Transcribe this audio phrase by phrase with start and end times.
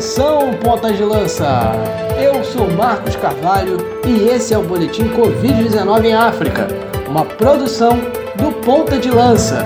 [0.00, 1.72] Atenção, pontas de lança!
[2.18, 3.76] Eu sou Marcos Carvalho
[4.06, 6.68] e esse é o Boletim Covid-19 em África,
[7.06, 7.98] uma produção
[8.36, 9.62] do Ponta de Lança.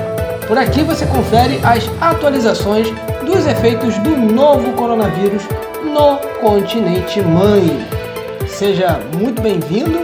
[0.49, 2.89] Por aqui você confere as atualizações
[3.25, 5.45] dos efeitos do novo coronavírus
[5.85, 7.87] no continente mãe.
[8.49, 10.01] Seja muito bem-vindo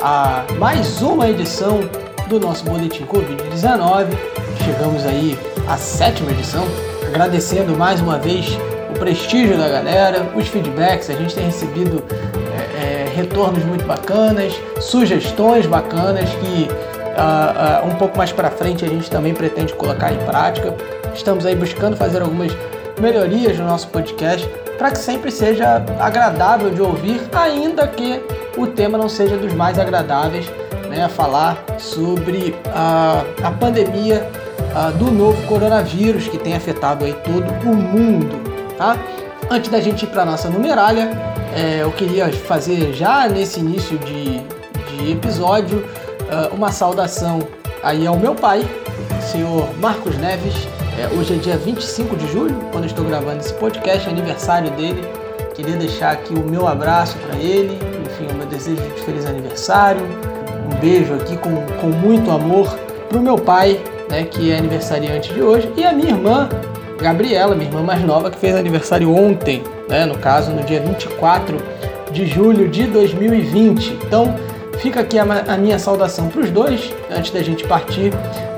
[0.00, 1.80] a mais uma edição
[2.28, 4.06] do nosso Boletim Covid-19.
[4.64, 6.64] Chegamos aí à sétima edição,
[7.06, 8.58] agradecendo mais uma vez
[8.98, 12.02] prestígio da galera, os feedbacks, a gente tem recebido
[12.78, 18.84] é, é, retornos muito bacanas, sugestões bacanas que uh, uh, um pouco mais para frente
[18.84, 20.74] a gente também pretende colocar em prática.
[21.14, 22.52] Estamos aí buscando fazer algumas
[23.00, 28.20] melhorias no nosso podcast para que sempre seja agradável de ouvir, ainda que
[28.56, 30.46] o tema não seja dos mais agradáveis,
[30.90, 34.28] né, falar sobre a, a pandemia
[34.98, 38.96] do novo coronavírus que tem afetado aí todo o mundo tá?
[39.50, 41.10] Antes da gente ir para nossa numeralha,
[41.54, 47.46] é, eu queria fazer já nesse início de, de episódio uh, uma saudação
[47.82, 48.68] aí ao meu pai,
[49.20, 50.54] senhor Marcos Neves.
[50.98, 54.70] É, hoje é dia 25 de julho, quando eu estou gravando esse podcast, é aniversário
[54.72, 55.06] dele.
[55.54, 60.02] Queria deixar aqui o meu abraço para ele, enfim, o meu desejo de feliz aniversário.
[60.02, 62.76] Um beijo aqui com, com muito amor
[63.08, 66.48] para o meu pai, né, que é aniversariante de hoje, e a minha irmã,
[66.98, 70.04] Gabriela, minha irmã mais nova, que fez aniversário ontem, né?
[70.06, 71.58] no caso no dia 24
[72.10, 73.98] de julho de 2020.
[74.06, 74.34] Então
[74.78, 78.12] fica aqui a, a minha saudação para os dois, antes da gente partir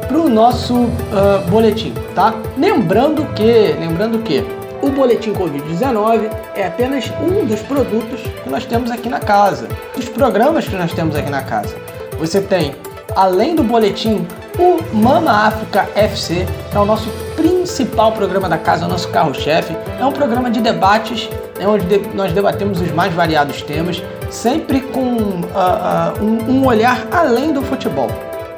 [0.06, 2.34] para o nosso uh, boletim, tá?
[2.56, 4.42] Lembrando que, lembrando que
[4.80, 10.08] o boletim Covid-19 é apenas um dos produtos que nós temos aqui na casa, dos
[10.08, 11.76] programas que nós temos aqui na casa.
[12.18, 12.74] Você tem,
[13.14, 14.26] além do boletim,
[14.58, 19.76] o Mama África FC, que é o nosso principal programa da casa, o nosso carro-chefe.
[20.00, 25.00] É um programa de debates, é onde nós debatemos os mais variados temas, sempre com
[25.00, 28.08] uh, uh, um, um, olhar além do futebol.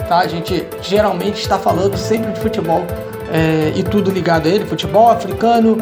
[0.08, 0.20] Tá?
[0.20, 2.82] A gente geralmente está falando sempre de futebol
[3.30, 5.76] é, e tudo ligado a ele, futebol africano,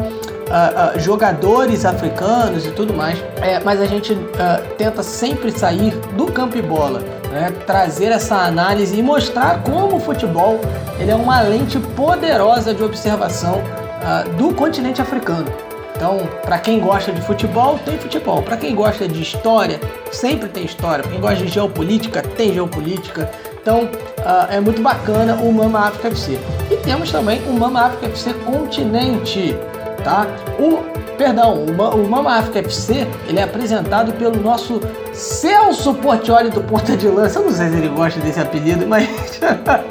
[0.49, 5.91] Uh, uh, jogadores africanos e tudo mais, é, mas a gente uh, tenta sempre sair
[6.17, 10.59] do campo e bola né, trazer essa análise e mostrar como o futebol
[10.99, 15.47] ele é uma lente poderosa de observação uh, do continente africano.
[15.95, 18.41] Então, para quem gosta de futebol, tem futebol.
[18.41, 19.81] Para quem gosta de história,
[20.11, 21.03] sempre tem história.
[21.03, 23.29] Para quem gosta de geopolítica, tem geopolítica.
[23.61, 26.39] Então, uh, é muito bacana o Mama África FC.
[26.71, 29.53] E temos também o Mama África FC Continente,
[29.99, 30.27] tá?
[30.59, 34.79] O Perdão, o Mama África FC ele é apresentado pelo nosso
[35.11, 37.39] Celso Portioli do Ponta de Lança.
[37.39, 39.09] Eu não sei se ele gosta desse apelido, mas,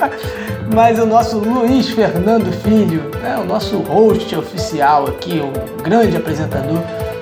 [0.74, 6.78] mas o nosso Luiz Fernando Filho, né, o nosso host oficial aqui, o grande apresentador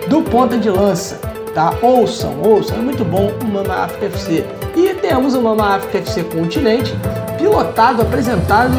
[0.06, 1.16] do Ponta de Lança.
[1.52, 1.74] Tá?
[1.82, 4.46] Ouçam, ouçam, é muito bom o Mama África FC.
[4.76, 6.94] E temos o Mama África FC Continente,
[7.36, 8.74] pilotado, apresentado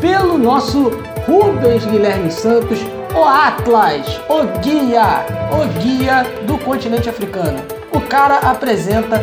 [0.00, 0.90] pelo nosso
[1.26, 2.78] Rubens Guilherme Santos,
[3.14, 7.58] o Atlas, o guia, o guia do continente africano.
[7.92, 9.20] O cara apresenta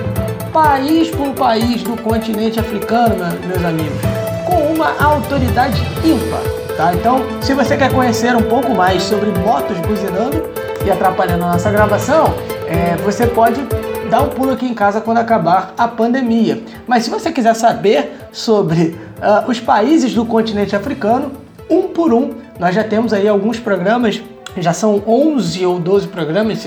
[0.52, 3.16] país por país do continente africano,
[3.46, 4.00] meus amigos,
[4.46, 6.42] com uma autoridade ímpar.
[6.76, 6.94] Tá?
[6.94, 10.44] Então, se você quer conhecer um pouco mais sobre motos buzinando
[10.86, 12.34] e atrapalhando a nossa gravação,
[12.68, 13.62] é, você pode
[14.10, 16.62] dar um pulo aqui em casa quando acabar a pandemia.
[16.86, 21.32] Mas se você quiser saber sobre uh, os países do continente africano,
[21.70, 24.22] um por um, nós já temos aí alguns programas,
[24.58, 26.66] já são 11 ou 12 programas,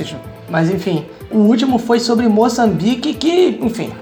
[0.49, 3.93] mas enfim, o último foi sobre Moçambique, que, enfim,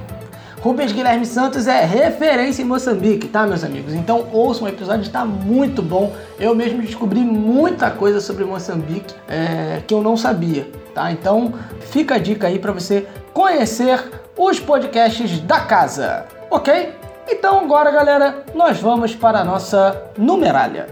[0.61, 3.95] Rubens Guilherme Santos é referência em Moçambique, tá, meus amigos?
[3.95, 6.13] Então ouçam o episódio, está muito bom.
[6.39, 11.13] Eu mesmo descobri muita coisa sobre Moçambique é, que eu não sabia, tá?
[11.13, 16.93] Então fica a dica aí para você conhecer os podcasts da casa, ok?
[17.29, 20.89] Então agora, galera, nós vamos para a nossa numeralha.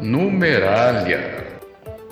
[0.00, 1.58] Numeralha.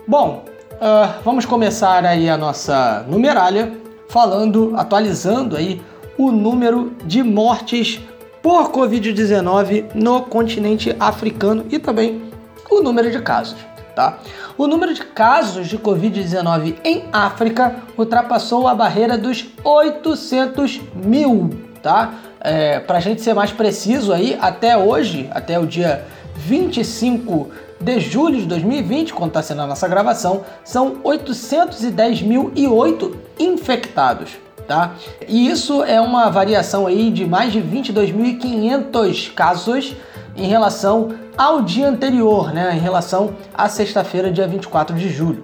[0.06, 0.44] Bom,
[0.74, 3.72] uh, vamos começar aí a nossa numeralha
[4.08, 5.80] falando, atualizando aí
[6.18, 8.00] o número de mortes
[8.42, 12.22] por Covid-19 no continente africano e também
[12.70, 13.56] o número de casos.
[13.94, 14.18] Tá?
[14.56, 21.50] O número de casos de Covid-19 em África ultrapassou a barreira dos 800 mil.
[21.82, 22.14] Tá?
[22.40, 26.04] É, Para a gente ser mais preciso aí, até hoje, até o dia
[26.34, 27.50] 25
[27.82, 34.38] de julho de 2020, quando está sendo a nossa gravação, são 810.008 infectados.
[34.66, 34.94] Tá?
[35.26, 39.96] E isso é uma variação aí de mais de 22.500 casos
[40.36, 42.76] em relação ao dia anterior, né?
[42.76, 45.42] em relação à sexta-feira, dia 24 de julho.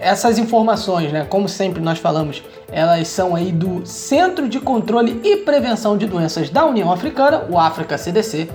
[0.00, 5.38] essas informações, né, como sempre nós falamos, elas são aí do Centro de Controle e
[5.38, 8.48] Prevenção de Doenças da União Africana, o África CDC,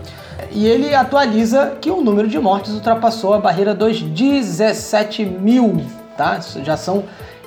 [0.52, 5.82] e ele atualiza que o número de mortes ultrapassou a barreira dos 17 mil,
[6.16, 6.40] tá?
[6.64, 7.04] Já são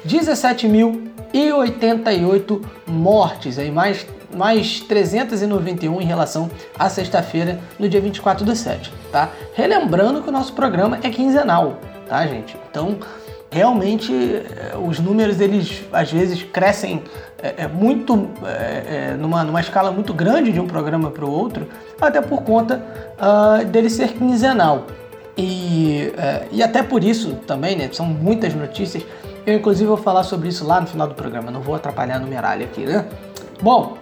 [0.07, 8.93] 17.088 mortes, aí mais, mais 391 em relação à sexta-feira, no dia 24 do 7,
[9.11, 9.31] tá?
[9.55, 12.57] Relembrando que o nosso programa é quinzenal, tá, gente?
[12.71, 12.97] Então,
[13.51, 17.03] realmente, eh, os números, eles às vezes crescem
[17.43, 21.67] é, é muito, é, numa, numa escala muito grande de um programa para o outro,
[22.01, 22.83] até por conta
[23.19, 24.87] uh, dele ser quinzenal.
[25.37, 26.13] E,
[26.53, 29.03] e até por isso também, né, são muitas notícias,
[29.47, 32.19] eu, inclusive, vou falar sobre isso lá no final do programa, não vou atrapalhar a
[32.19, 33.07] numeralha aqui, né?
[33.63, 33.97] Bom,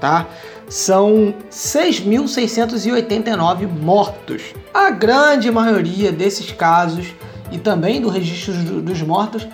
[0.00, 0.26] tá?
[0.72, 4.42] são 6.689 mortos.
[4.72, 7.08] A grande maioria desses casos
[7.50, 9.46] e também do registro dos mortos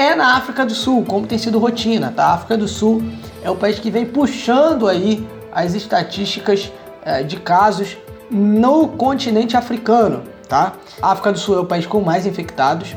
[0.00, 2.12] é na África do Sul, como tem sido rotina.
[2.14, 2.26] Tá?
[2.26, 3.02] A África do Sul
[3.42, 6.72] é o país que vem puxando aí as estatísticas
[7.04, 7.98] é, de casos
[8.30, 10.22] no continente africano.
[10.48, 10.72] Tá?
[11.02, 12.96] A África do Sul é o país com mais infectados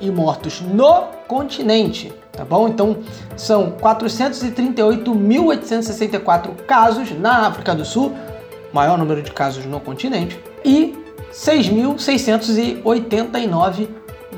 [0.00, 2.68] e mortos no continente tá bom?
[2.68, 2.98] Então
[3.36, 8.14] são 438.864 casos na África do Sul,
[8.72, 10.96] maior número de casos no continente, e
[11.32, 13.88] 6.689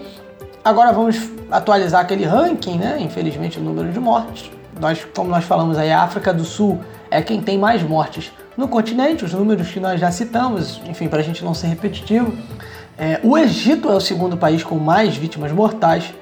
[0.64, 1.18] Agora vamos
[1.50, 2.98] atualizar aquele ranking, né?
[3.00, 4.52] Infelizmente o número de mortes.
[4.80, 8.68] Nós, como nós falamos aí, a África do Sul é quem tem mais mortes no
[8.68, 12.34] continente, os números que nós já citamos, enfim, para a gente não ser repetitivo.
[12.98, 16.14] É, o Egito é o segundo país com mais vítimas mortais,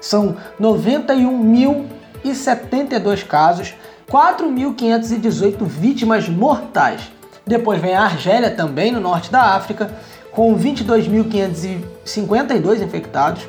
[0.00, 1.86] são 91 mil
[2.24, 3.74] e 72 casos,
[4.10, 7.10] 4.518 vítimas mortais.
[7.46, 9.90] Depois vem a Argélia, também no norte da África,
[10.30, 13.42] com 22.552 infectados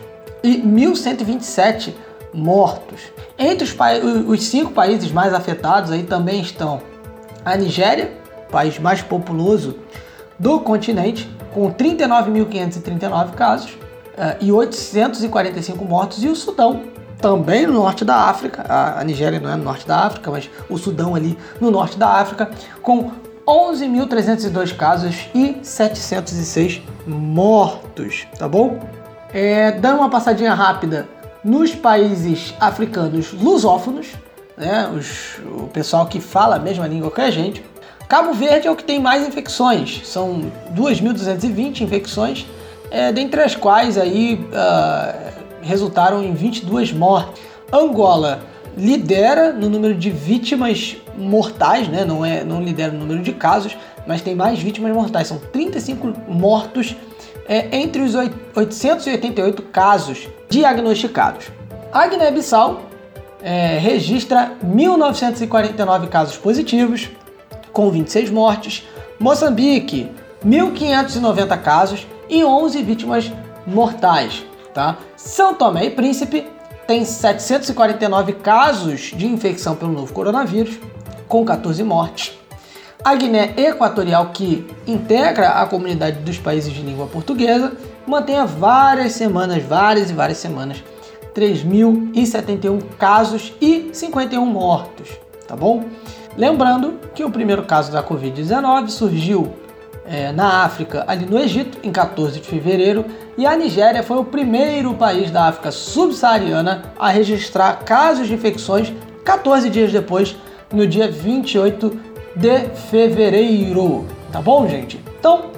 [0.43, 1.93] e 1.127
[2.33, 3.01] mortos.
[3.37, 3.75] Entre os,
[4.27, 6.81] os, cinco países mais afetados aí também estão
[7.43, 8.11] a Nigéria,
[8.51, 9.77] país mais populoso
[10.37, 16.83] do continente, com 39.539 casos uh, e 845 mortos, e o Sudão,
[17.21, 20.77] também no norte da África, a, Nigéria não é no norte da África, mas o
[20.77, 22.49] Sudão ali no norte da África,
[22.81, 23.11] com
[23.45, 28.79] 11.302 casos e 706 mortos, tá bom?
[29.33, 31.07] É, dando uma passadinha rápida
[31.43, 34.07] nos países africanos lusófonos,
[34.57, 37.63] né, os, o pessoal que fala a mesma língua que a gente,
[38.11, 42.45] Cabo Verde é o que tem mais infecções, são 2.220 infecções,
[42.89, 47.41] é, dentre as quais aí uh, resultaram em 22 mortes.
[47.71, 48.41] Angola
[48.77, 52.03] lidera no número de vítimas mortais, né?
[52.03, 55.29] Não é, não lidera no número de casos, mas tem mais vítimas mortais.
[55.29, 56.93] São 35 mortos
[57.47, 61.45] é, entre os 888 casos diagnosticados.
[61.93, 62.81] A Guiné-Bissau
[63.41, 67.09] é, registra 1.949 casos positivos,
[67.71, 68.87] com 26 mortes.
[69.19, 70.09] Moçambique,
[70.45, 73.31] 1.590 casos e 11 vítimas
[73.65, 74.43] mortais.
[74.73, 74.97] Tá?
[75.15, 76.47] São Tomé e Príncipe
[76.87, 80.77] tem 749 casos de infecção pelo novo coronavírus,
[81.27, 82.37] com 14 mortes.
[83.03, 87.73] A Guiné Equatorial, que integra a comunidade dos países de língua portuguesa,
[88.05, 90.83] mantém há várias semanas, várias e várias semanas,
[91.33, 95.09] 3.071 casos e 51 mortos,
[95.47, 95.85] tá bom?
[96.37, 99.53] Lembrando que o primeiro caso da Covid-19 surgiu
[100.05, 103.05] é, na África, ali no Egito, em 14 de fevereiro,
[103.37, 108.93] e a Nigéria foi o primeiro país da África subsaariana a registrar casos de infecções
[109.23, 110.35] 14 dias depois,
[110.71, 111.99] no dia 28
[112.35, 112.59] de
[112.89, 114.07] fevereiro.
[114.31, 114.99] Tá bom, gente?
[115.19, 115.51] Então,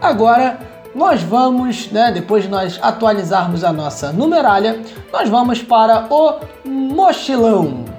[0.00, 0.58] agora
[0.94, 4.80] nós vamos, né, depois de nós atualizarmos a nossa numeralha,
[5.12, 7.91] nós vamos para o mochilão.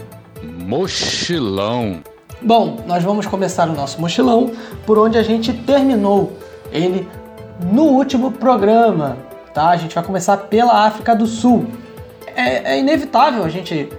[0.63, 2.01] Mochilão.
[2.41, 4.51] Bom, nós vamos começar o nosso mochilão
[4.85, 6.31] por onde a gente terminou
[6.71, 7.07] ele
[7.71, 9.17] no último programa,
[9.53, 9.69] tá?
[9.69, 11.65] A gente vai começar pela África do Sul.
[12.35, 13.89] É, é inevitável a gente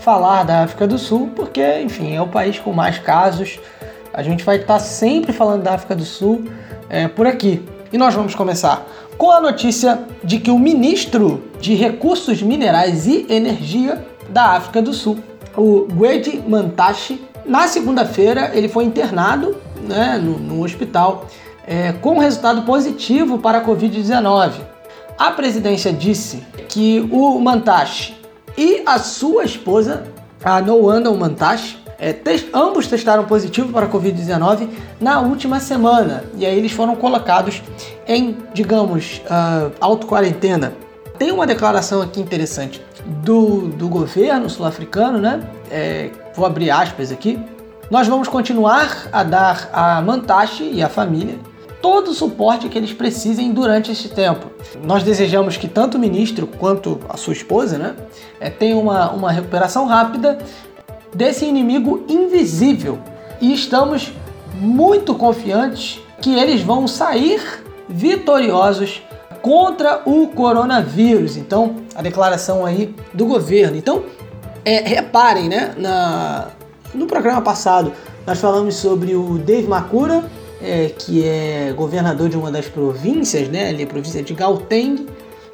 [0.00, 3.60] falar da África do Sul porque, enfim, é o país com mais casos.
[4.12, 6.44] A gente vai estar sempre falando da África do Sul
[6.90, 7.64] é, por aqui.
[7.92, 8.84] E nós vamos começar
[9.16, 14.92] com a notícia de que o ministro de Recursos Minerais e Energia da África do
[14.92, 15.18] Sul,
[15.58, 21.26] o Gwede Mantashe, na segunda-feira ele foi internado né, no, no hospital
[21.66, 24.52] é, com resultado positivo para a Covid-19.
[25.18, 28.16] A presidência disse que o Mantashe
[28.56, 30.04] e a sua esposa,
[30.44, 32.14] a Noanda Mantashe, é,
[32.54, 34.68] ambos testaram positivo para a Covid-19
[35.00, 37.60] na última semana e aí eles foram colocados
[38.06, 40.72] em, digamos, uh, auto-quarentena.
[41.18, 45.40] Tem uma declaração aqui interessante do, do governo sul-africano, né?
[45.70, 47.38] É, vou abrir aspas aqui.
[47.90, 51.38] Nós vamos continuar a dar a Mantache e a família
[51.80, 54.50] todo o suporte que eles precisem durante este tempo.
[54.84, 57.94] Nós desejamos que tanto o ministro quanto a sua esposa né,
[58.40, 60.38] é, tenham uma, uma recuperação rápida
[61.14, 62.98] desse inimigo invisível
[63.40, 64.12] e estamos
[64.54, 67.40] muito confiantes que eles vão sair
[67.88, 69.02] vitoriosos
[69.48, 71.38] contra o coronavírus.
[71.38, 73.78] Então, a declaração aí do governo.
[73.78, 74.04] Então,
[74.62, 75.72] é, reparem, né?
[75.78, 76.48] Na,
[76.94, 77.90] no programa passado,
[78.26, 80.22] nós falamos sobre o Dave Makura,
[80.60, 83.70] é, que é governador de uma das províncias, né?
[83.70, 85.06] Ali, a província de Gauteng.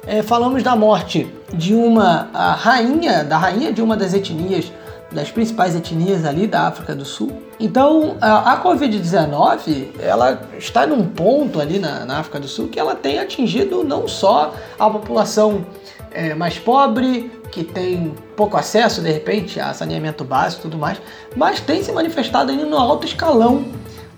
[0.05, 4.73] É, falamos da morte de uma rainha, da rainha de uma das etnias
[5.11, 7.31] das principais etnias ali da África do Sul.
[7.59, 12.95] Então, a, Covid-19, ela está num ponto ali na, na, África do Sul que ela
[12.95, 15.65] tem atingido não só a população
[16.11, 21.01] é, mais pobre, que tem pouco acesso, de repente, a saneamento básico e tudo mais,
[21.35, 23.65] mas tem se manifestado ali no alto escalão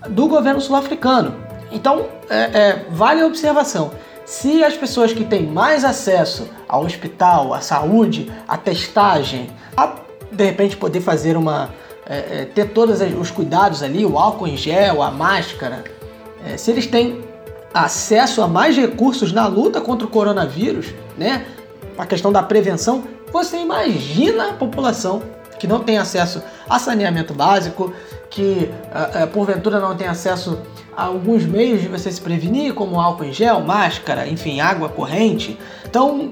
[0.08, 1.34] do governo sul-africano.
[1.70, 3.92] Então, é, é, vale a observação.
[4.24, 9.86] Se as pessoas que têm mais acesso ao hospital, à saúde, à testagem, a
[10.30, 11.70] de repente poder fazer uma.
[12.06, 15.84] É, é, ter todos os cuidados ali, o álcool em gel, a máscara.
[16.46, 17.22] É, se eles têm
[17.72, 21.44] acesso a mais recursos na luta contra o coronavírus, né?
[21.98, 25.22] A questão da prevenção, você imagina a população
[25.58, 27.92] que não tem acesso a saneamento básico,
[28.30, 30.58] que uh, uh, porventura não tem acesso
[30.96, 35.58] a alguns meios de você se prevenir, como álcool em gel, máscara, enfim, água corrente.
[35.84, 36.30] Então,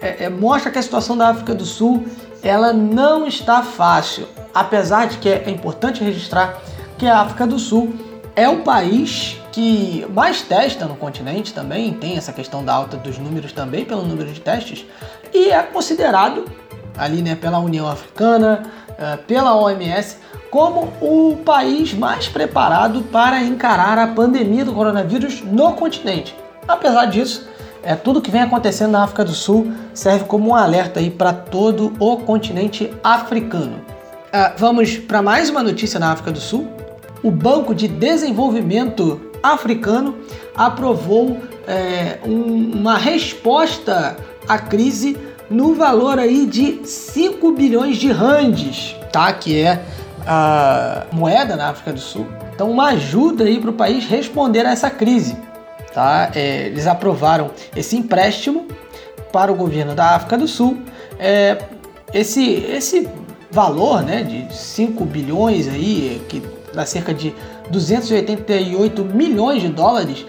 [0.00, 2.04] é, é, mostra que a situação da África do Sul
[2.42, 6.60] ela não está fácil, apesar de que é importante registrar
[6.96, 7.94] que a África do Sul
[8.34, 13.18] é o país que mais testa no continente também, tem essa questão da alta dos
[13.18, 14.86] números também pelo número de testes,
[15.34, 16.44] e é considerado
[16.96, 18.64] ali né, pela União Africana,
[18.98, 20.18] eh, pela OMS,
[20.50, 26.34] como o país mais preparado para encarar a pandemia do coronavírus no continente.
[26.66, 27.48] Apesar disso,
[27.88, 31.32] é, tudo que vem acontecendo na África do Sul serve como um alerta aí para
[31.32, 33.80] todo o continente africano.
[34.30, 36.68] Ah, vamos para mais uma notícia na África do Sul.
[37.22, 40.18] O Banco de Desenvolvimento Africano
[40.54, 45.16] aprovou é, um, uma resposta à crise
[45.48, 49.32] no valor aí de 5 bilhões de randes, tá?
[49.32, 49.82] Que é
[50.26, 52.26] a moeda na África do Sul.
[52.54, 55.47] Então, uma ajuda aí para o país responder a essa crise.
[55.92, 56.30] Tá?
[56.34, 58.66] É, eles aprovaram esse empréstimo
[59.32, 60.78] para o governo da África do Sul.
[61.18, 61.58] É,
[62.12, 63.08] esse, esse
[63.50, 66.42] valor, né, de 5 bilhões aí, que
[66.72, 67.34] dá cerca de
[67.70, 70.24] 288 milhões de dólares,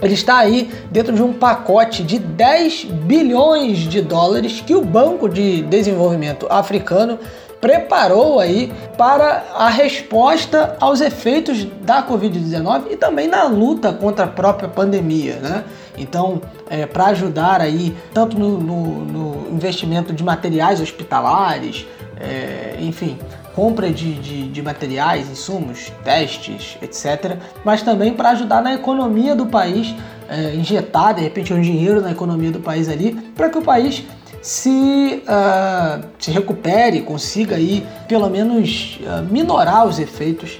[0.00, 5.28] ele está aí dentro de um pacote de 10 bilhões de dólares que o Banco
[5.28, 7.18] de Desenvolvimento Africano
[7.60, 14.28] preparou aí para a resposta aos efeitos da Covid-19 e também na luta contra a
[14.28, 15.64] própria pandemia, né?
[15.96, 21.86] Então, é, para ajudar aí tanto no, no, no, investimento de materiais hospitalares,
[22.20, 23.18] é, enfim,
[23.54, 29.46] compra de, de, de, materiais, insumos, testes, etc., mas também para ajudar na economia do
[29.46, 29.92] país,
[30.28, 34.04] é, injetar de repente um dinheiro na economia do país ali, para que o país
[34.48, 40.58] se, uh, se recupere, consiga aí pelo menos uh, minorar os efeitos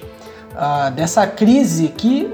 [0.52, 2.30] uh, dessa crise que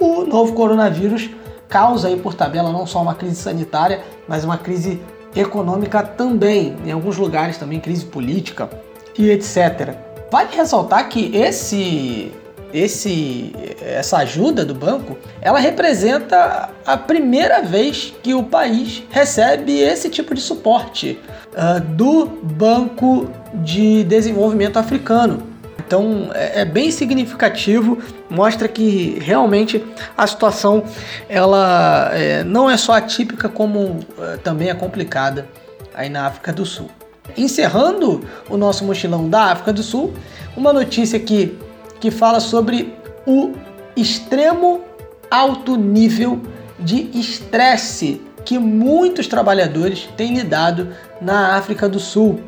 [0.00, 1.28] o novo coronavírus
[1.68, 4.98] causa aí por tabela não só uma crise sanitária, mas uma crise
[5.34, 8.70] econômica também, em alguns lugares também crise política
[9.18, 9.94] e etc.
[10.32, 12.32] Vale ressaltar que esse
[12.72, 20.08] esse, essa ajuda do banco, ela representa a primeira vez que o país recebe esse
[20.08, 21.18] tipo de suporte
[21.52, 25.56] uh, do Banco de Desenvolvimento Africano.
[25.86, 29.84] Então é, é, bem significativo, mostra que realmente
[30.16, 30.82] a situação
[31.28, 35.46] ela é, não é só atípica como é, também é complicada
[35.94, 36.90] aí na África do Sul.
[37.36, 40.12] Encerrando o nosso mochilão da África do Sul,
[40.56, 41.56] uma notícia que
[42.00, 42.94] que fala sobre
[43.26, 43.52] o
[43.96, 44.82] extremo
[45.30, 46.40] alto nível
[46.78, 52.40] de estresse que muitos trabalhadores têm lidado na África do Sul.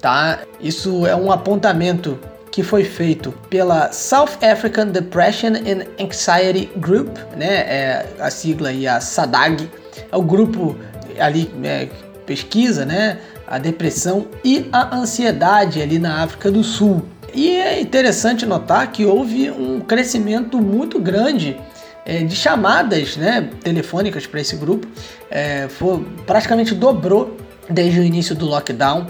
[0.00, 0.40] Tá?
[0.60, 2.18] Isso é um apontamento
[2.50, 7.48] que foi feito pela South African Depression and Anxiety Group, né?
[7.48, 9.68] É a sigla e a SADAG,
[10.12, 10.76] é o grupo
[11.18, 11.88] ali é,
[12.24, 13.18] pesquisa, né?
[13.46, 17.02] A depressão e a ansiedade ali na África do Sul.
[17.34, 21.56] E é interessante notar que houve um crescimento muito grande
[22.06, 24.86] é, de chamadas né, telefônicas para esse grupo.
[25.28, 27.36] É, foi, praticamente dobrou
[27.68, 29.08] desde o início do lockdown.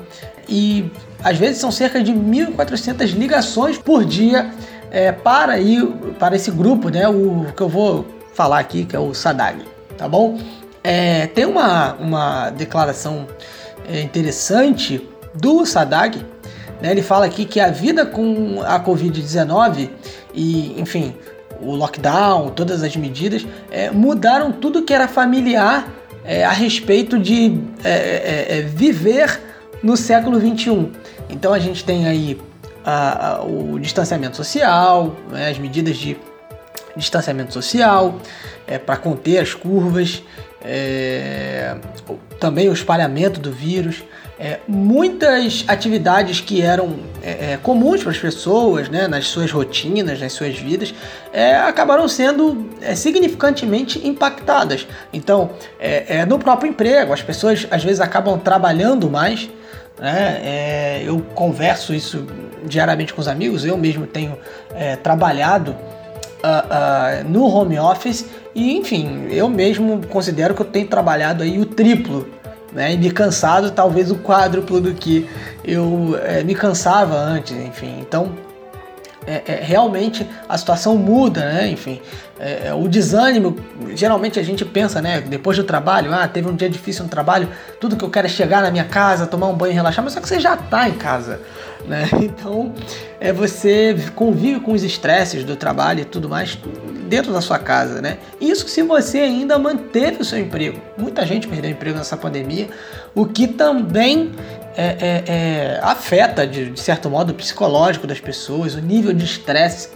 [0.49, 0.91] E
[1.23, 4.51] às vezes são cerca de 1.400 ligações por dia
[4.91, 5.87] é, para, ir,
[6.19, 9.65] para esse grupo, né, o que eu vou falar aqui, que é o SADAG,
[9.97, 10.39] tá bom?
[11.35, 13.27] Tem uma, uma declaração
[13.89, 16.34] interessante do SADAG
[16.85, 16.91] né?
[16.91, 19.89] Ele fala aqui que a vida com a Covid-19
[20.35, 21.15] e, enfim,
[21.59, 25.91] o lockdown, todas as medidas, é, mudaram tudo que era familiar
[26.23, 29.41] é, a respeito de é, é, é viver
[29.83, 30.93] no século 21.
[31.31, 32.39] Então a gente tem aí
[32.85, 36.19] a, a, o distanciamento social, né, as medidas de
[36.95, 38.21] distanciamento social
[38.67, 40.23] é, para conter as curvas,
[42.41, 44.03] também o espalhamento do vírus
[44.39, 50.21] é, muitas atividades que eram é, é, comuns para as pessoas, né, nas suas rotinas,
[50.21, 50.95] nas suas vidas,
[51.33, 54.87] é, acabaram sendo é, significantemente impactadas.
[55.13, 59.49] Então, é, no próprio emprego, as pessoas às vezes acabam trabalhando mais.
[59.97, 61.05] Né?
[61.07, 62.27] eu converso isso
[62.65, 64.37] diariamente com os amigos, eu mesmo tenho
[65.05, 65.71] trabalhado
[66.45, 71.59] uh, uh, no home office e, enfim, eu mesmo considero que eu tenho trabalhado aí
[71.59, 72.29] o triplo
[72.75, 72.93] né?
[72.93, 75.29] E me cansado talvez o quádruplo do que
[75.65, 77.99] eu é, me cansava antes, enfim.
[78.01, 78.33] Então,
[79.27, 81.69] é, é, realmente a situação muda, né?
[81.69, 82.01] Enfim,
[82.39, 83.57] é, é, o desânimo,
[83.95, 85.21] geralmente a gente pensa, né?
[85.21, 87.49] Depois do trabalho, ah, teve um dia difícil no trabalho,
[87.81, 90.13] tudo que eu quero é chegar na minha casa, tomar um banho e relaxar, mas
[90.13, 91.41] só que você já está em casa,
[91.87, 92.09] né?
[92.21, 92.73] Então,
[93.21, 96.59] é você convive com os estresses do trabalho e tudo mais
[97.09, 98.19] dentro da sua casa, né?
[98.41, 100.81] Isso se você ainda manteve o seu emprego.
[100.97, 102.69] Muita gente perdeu emprego nessa pandemia,
[103.15, 104.33] o que também
[104.77, 109.25] é, é, é, afeta, de, de, certo modo, o psicológico das pessoas, o nível de
[109.25, 109.91] estresse,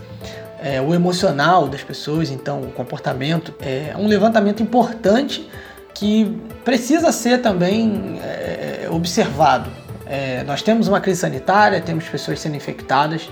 [0.62, 3.55] é, o emocional das pessoas, então o comportamento.
[3.61, 5.48] É um levantamento importante
[5.94, 9.70] que precisa ser também é, observado.
[10.09, 13.29] É, nós temos uma crise sanitária, temos pessoas sendo infectadas,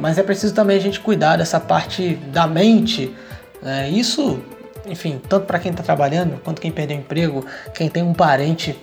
[0.00, 3.14] mas é preciso também a gente cuidar dessa parte da mente.
[3.62, 3.90] Né?
[3.90, 4.40] Isso,
[4.86, 8.76] enfim, tanto para quem está trabalhando, quanto quem perdeu emprego, quem tem um parente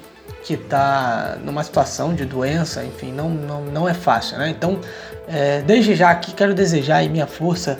[0.43, 4.49] que está numa situação de doença, enfim, não, não, não é fácil, né?
[4.49, 4.79] Então,
[5.27, 7.79] é, desde já aqui quero desejar minha força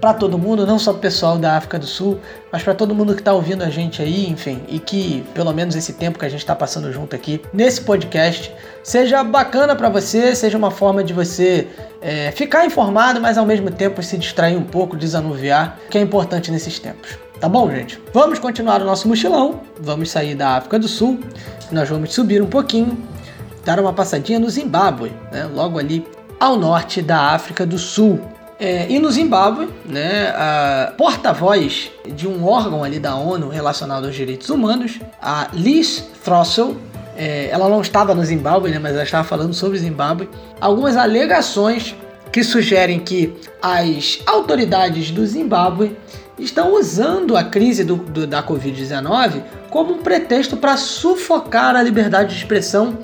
[0.00, 2.20] para todo mundo, não só o pessoal da África do Sul,
[2.52, 5.74] mas para todo mundo que está ouvindo a gente aí, enfim, e que pelo menos
[5.74, 10.34] esse tempo que a gente está passando junto aqui nesse podcast seja bacana para você,
[10.34, 11.68] seja uma forma de você
[12.00, 16.50] é, ficar informado, mas ao mesmo tempo se distrair um pouco, desanuviar, que é importante
[16.50, 17.18] nesses tempos.
[17.40, 18.00] Tá bom, gente?
[18.12, 21.20] Vamos continuar o nosso mochilão, vamos sair da África do Sul,
[21.70, 22.98] nós vamos subir um pouquinho
[23.64, 26.06] dar uma passadinha no Zimbábue, né, logo ali
[26.40, 28.18] ao norte da África do Sul.
[28.60, 34.16] É, e no Zimbábue, né, a porta-voz de um órgão ali da ONU relacionado aos
[34.16, 36.76] direitos humanos, a Liz Throssell,
[37.16, 40.28] é, ela não estava no Zimbábue, né, mas ela estava falando sobre o Zimbábue,
[40.60, 41.94] algumas alegações
[42.32, 45.96] que sugerem que as autoridades do Zimbábue
[46.36, 52.34] estão usando a crise do, do, da Covid-19 como um pretexto para sufocar a liberdade
[52.34, 52.98] de expressão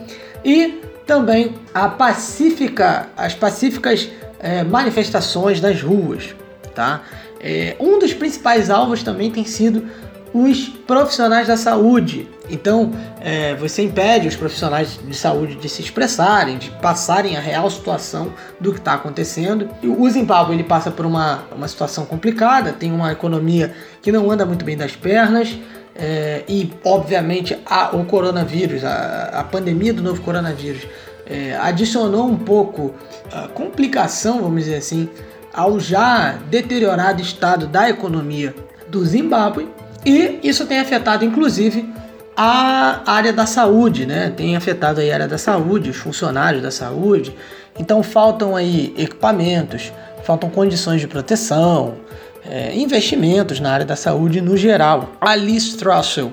[0.44, 4.08] e também a pacífica, as pacíficas
[4.44, 6.36] é, manifestações nas ruas.
[6.74, 7.00] Tá?
[7.40, 9.88] É, um dos principais alvos também tem sido
[10.34, 12.28] os profissionais da saúde.
[12.50, 17.70] Então, é, você impede os profissionais de saúde de se expressarem, de passarem a real
[17.70, 19.70] situação do que está acontecendo.
[19.82, 24.44] O Zimbábue ele passa por uma, uma situação complicada, tem uma economia que não anda
[24.44, 25.56] muito bem das pernas.
[25.96, 30.82] É, e, obviamente, a, o coronavírus, a, a pandemia do novo coronavírus,
[31.26, 32.94] é, adicionou um pouco
[33.32, 35.08] a complicação, vamos dizer assim,
[35.52, 38.54] ao já deteriorado estado da economia
[38.88, 39.68] do Zimbábue
[40.04, 41.88] e isso tem afetado, inclusive,
[42.36, 44.32] a área da saúde, né?
[44.36, 47.34] Tem afetado a área da saúde, os funcionários da saúde.
[47.78, 49.92] Então faltam aí equipamentos,
[50.24, 51.94] faltam condições de proteção,
[52.44, 55.12] é, investimentos na área da saúde no geral.
[55.20, 56.32] A Liz Strassel,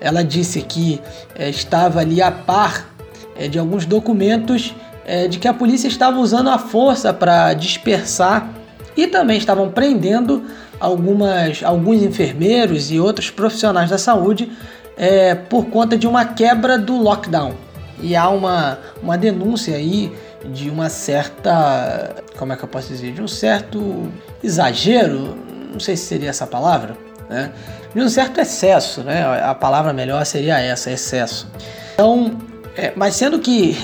[0.00, 1.00] ela disse que
[1.34, 2.94] é, estava ali a par
[3.38, 4.74] é, de alguns documentos
[5.06, 8.50] é, de que a polícia estava usando a força para dispersar
[8.96, 10.42] e também estavam prendendo
[10.80, 14.50] algumas, alguns enfermeiros e outros profissionais da saúde
[14.96, 17.54] é, por conta de uma quebra do lockdown.
[18.00, 20.12] E há uma, uma denúncia aí
[20.52, 22.16] de uma certa.
[22.36, 23.12] Como é que eu posso dizer?
[23.12, 24.08] De um certo
[24.42, 25.36] exagero,
[25.72, 26.96] não sei se seria essa palavra,
[27.28, 27.50] né?
[27.94, 29.42] De um certo excesso, né?
[29.42, 31.48] A palavra melhor seria essa, excesso.
[31.94, 32.36] Então,
[32.78, 33.76] é, mas sendo que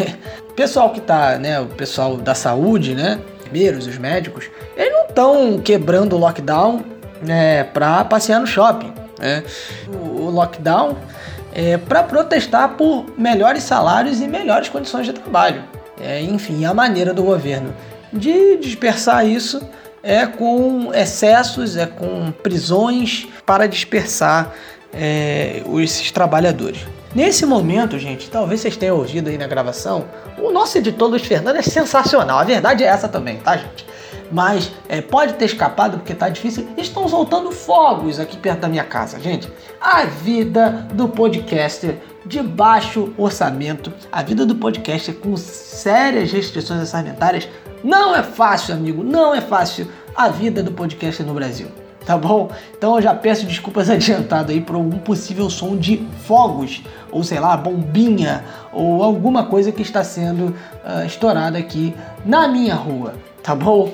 [0.49, 1.61] o pessoal que tá, né?
[1.61, 3.21] O pessoal da saúde, né?
[3.55, 6.83] enfermeiros, os médicos, eles não estão quebrando o lockdown
[7.23, 8.93] né, para passear no shopping.
[9.19, 9.45] Né?
[9.89, 10.97] O, o lockdown
[11.55, 15.63] é para protestar por melhores salários e melhores condições de trabalho.
[16.01, 17.73] É, enfim, a maneira do governo
[18.13, 19.63] de dispersar isso
[20.03, 24.53] é com excessos, é com prisões para dispersar
[24.93, 26.81] é, esses trabalhadores.
[27.15, 31.55] Nesse momento, gente, talvez vocês tenham ouvido aí na gravação, o nosso editor Luiz Fernando
[31.55, 32.41] é sensacional.
[32.41, 33.87] A verdade é essa também, tá, gente?
[34.33, 36.67] Mas é, pode ter escapado porque tá difícil.
[36.77, 39.49] Estão soltando fogos aqui perto da minha casa, gente.
[39.81, 47.49] A vida do podcaster de baixo orçamento, a vida do podcaster com sérias restrições orçamentárias,
[47.85, 49.05] não é fácil, amigo.
[49.05, 51.69] Não é fácil a vida do podcaster no Brasil
[52.05, 52.51] tá bom?
[52.77, 57.41] Então eu já peço desculpas adiantado aí por algum possível som de fogos, ou sei
[57.41, 63.55] lá, bombinha, ou alguma coisa que está sendo uh, estourada aqui na minha rua, tá
[63.55, 63.93] bom?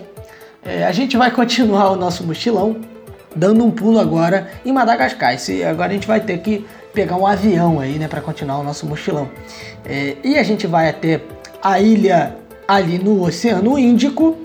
[0.62, 2.76] É, a gente vai continuar o nosso mochilão,
[3.34, 5.34] dando um pulo agora em Madagascar.
[5.34, 8.62] Esse, agora a gente vai ter que pegar um avião aí, né, para continuar o
[8.62, 9.30] nosso mochilão.
[9.84, 11.20] É, e a gente vai até
[11.62, 14.36] a ilha ali no Oceano Índico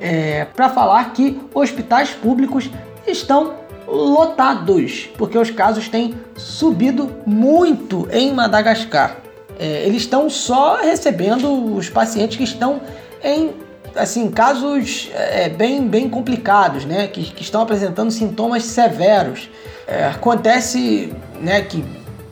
[0.00, 2.70] é, para falar que hospitais públicos
[3.06, 3.54] estão
[3.86, 9.18] lotados, porque os casos têm subido muito em Madagascar.
[9.58, 12.80] É, eles estão só recebendo os pacientes que estão
[13.22, 13.52] em
[13.94, 17.06] assim casos é, bem, bem complicados, né?
[17.06, 19.48] Que, que estão apresentando sintomas severos.
[19.86, 21.84] É, acontece né, que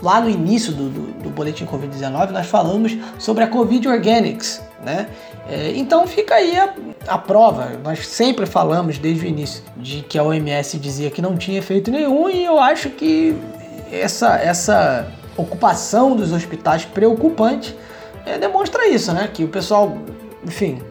[0.03, 5.09] lá no início do, do, do boletim Covid-19 nós falamos sobre a Covid Organics, né?
[5.49, 6.75] É, então fica aí a,
[7.07, 7.71] a, prova.
[7.83, 11.91] Nós sempre falamos desde o início de que a OMS dizia que não tinha efeito
[11.91, 13.37] nenhum e eu acho que
[13.91, 17.77] essa, essa ocupação dos hospitais preocupante
[18.27, 19.29] é, demonstra isso, né?
[19.33, 19.97] Que o pessoal,
[20.45, 20.83] enfim,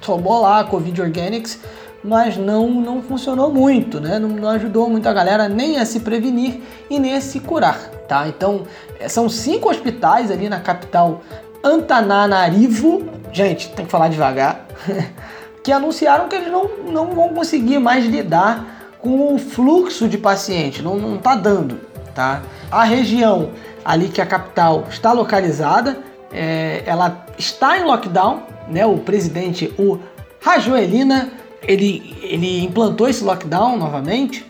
[0.00, 1.58] tomou lá a Covid Organics,
[2.02, 4.18] mas não, não funcionou muito, né?
[4.18, 7.78] Não, não ajudou muito a galera nem a se prevenir e nem a se curar,
[8.08, 8.28] tá?
[8.28, 8.62] Então,
[8.98, 11.22] é, são cinco hospitais ali na capital
[11.62, 14.66] Antananarivo, gente, tem que falar devagar,
[15.62, 20.82] que anunciaram que eles não, não vão conseguir mais lidar com o fluxo de pacientes,
[20.82, 21.80] não, não tá dando,
[22.14, 22.42] tá?
[22.70, 23.50] A região
[23.84, 25.98] ali que a capital está localizada,
[26.32, 28.84] é, ela está em lockdown, né?
[28.84, 29.98] O presidente, o
[30.40, 31.30] Rajoelina,
[31.62, 34.44] ele, ele implantou esse lockdown novamente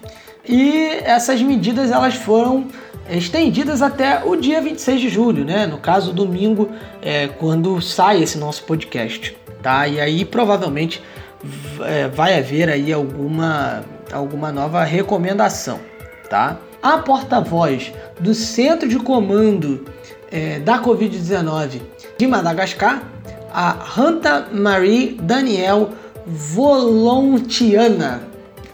[0.46, 2.66] e essas medidas elas foram
[3.10, 5.66] estendidas até o dia 26 de julho, né?
[5.66, 9.86] No caso, domingo, é, quando sai esse nosso podcast, tá?
[9.86, 11.02] E aí provavelmente
[11.84, 15.80] é, vai haver aí alguma, alguma nova recomendação,
[16.28, 16.58] tá?
[16.82, 19.84] a porta-voz do Centro de Comando
[20.30, 21.80] é, da Covid-19
[22.16, 23.02] de Madagascar,
[23.52, 25.90] a Hanta Marie Daniel
[26.26, 28.22] Volontiana.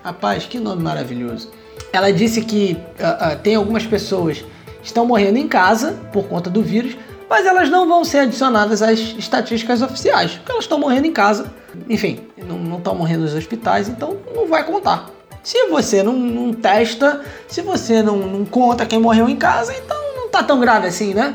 [0.02, 1.50] Rapaz, que nome maravilhoso.
[1.94, 4.38] Ela disse que uh, uh, tem algumas pessoas
[4.82, 6.96] que estão morrendo em casa por conta do vírus,
[7.30, 11.52] mas elas não vão ser adicionadas às estatísticas oficiais, porque elas estão morrendo em casa.
[11.88, 15.08] Enfim, não estão morrendo nos hospitais, então não vai contar.
[15.40, 19.96] Se você não, não testa, se você não, não, conta quem morreu em casa, então
[20.16, 21.32] não tá tão grave assim, né?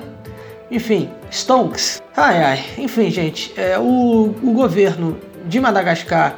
[0.69, 2.01] Enfim, Stonks.
[2.17, 2.65] Ai ai.
[2.77, 6.35] Enfim, gente, é, o, o governo de Madagascar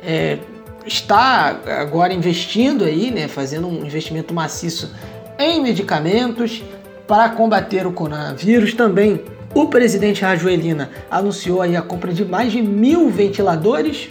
[0.00, 0.38] é,
[0.86, 4.94] está agora investindo aí, né, fazendo um investimento maciço
[5.38, 6.62] em medicamentos
[7.06, 8.74] para combater o coronavírus.
[8.74, 9.20] Também
[9.54, 14.08] o presidente Rajoelina anunciou aí a compra de mais de mil ventiladores,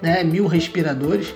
[0.00, 1.34] né, mil respiradores,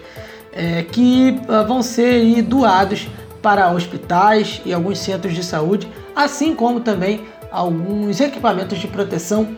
[0.52, 3.08] é, que uh, vão ser aí, doados
[3.40, 9.48] para hospitais e alguns centros de saúde, assim como também alguns equipamentos de proteção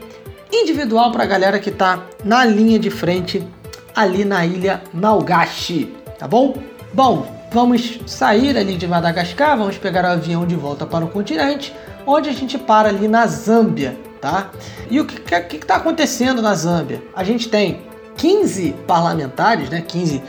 [0.51, 3.47] individual para a galera que está na linha de frente
[3.95, 6.55] ali na ilha Malgache, tá bom?
[6.93, 11.75] Bom, vamos sair ali de Madagascar, vamos pegar o avião de volta para o continente,
[12.07, 14.51] onde a gente para ali na Zâmbia, tá?
[14.91, 17.03] E o que está acontecendo na Zâmbia?
[17.15, 17.83] A gente tem
[18.17, 20.23] 15 parlamentares, né, 15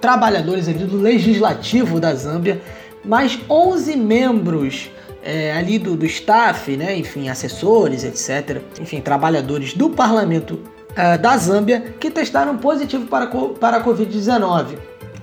[0.00, 2.60] trabalhadores ali do legislativo da Zâmbia,
[3.04, 4.90] mais 11 membros
[5.22, 10.60] é, ali do, do staff, né, enfim, assessores, etc., enfim, trabalhadores do parlamento
[10.94, 14.78] uh, da Zâmbia que testaram positivo para, para a Covid-19.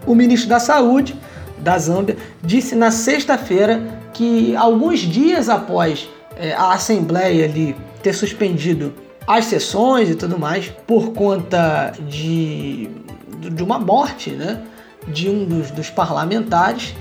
[0.06, 1.16] O ministro da Saúde
[1.58, 3.82] da Zâmbia disse na sexta-feira
[4.14, 8.94] que alguns dias após é, a Assembleia ali ter suspendido
[9.28, 12.90] as sessões e tudo mais por conta de,
[13.38, 14.62] de uma morte né,
[15.08, 16.96] de um dos, dos parlamentares,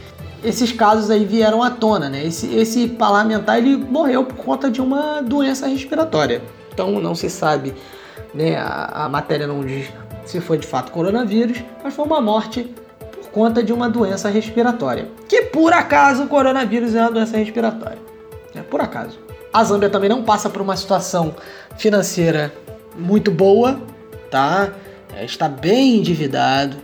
[0.45, 2.25] esses casos aí vieram à tona, né?
[2.25, 6.43] Esse, esse parlamentar ele morreu por conta de uma doença respiratória.
[6.73, 7.75] Então não se sabe,
[8.35, 8.57] né?
[8.57, 9.89] A, a matéria não diz
[10.25, 12.75] se foi de fato coronavírus, mas foi uma morte
[13.13, 15.09] por conta de uma doença respiratória.
[15.29, 17.99] Que por acaso o coronavírus é uma doença respiratória.
[18.55, 19.19] É por acaso.
[19.53, 21.35] A Zâmbia também não passa por uma situação
[21.77, 22.53] financeira
[22.97, 23.81] muito boa,
[24.31, 24.73] tá?
[25.17, 26.77] É, está bem endividado.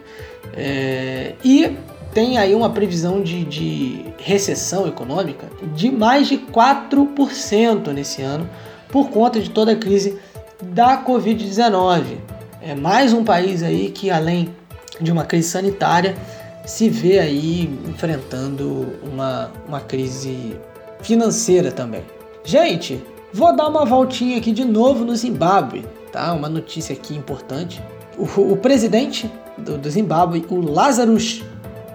[0.52, 1.76] É, e
[2.12, 8.48] tem aí uma previsão de, de recessão econômica de mais de 4% nesse ano
[8.88, 10.18] por conta de toda a crise
[10.62, 12.18] da Covid-19.
[12.62, 14.54] É mais um país aí que, além
[15.00, 16.16] de uma crise sanitária,
[16.64, 20.56] se vê aí enfrentando uma, uma crise
[21.00, 22.02] financeira também.
[22.44, 26.32] Gente, vou dar uma voltinha aqui de novo no Zimbábue, tá?
[26.32, 27.82] Uma notícia aqui importante.
[28.18, 31.42] O, o presidente do, do Zimbábue, o Lazarus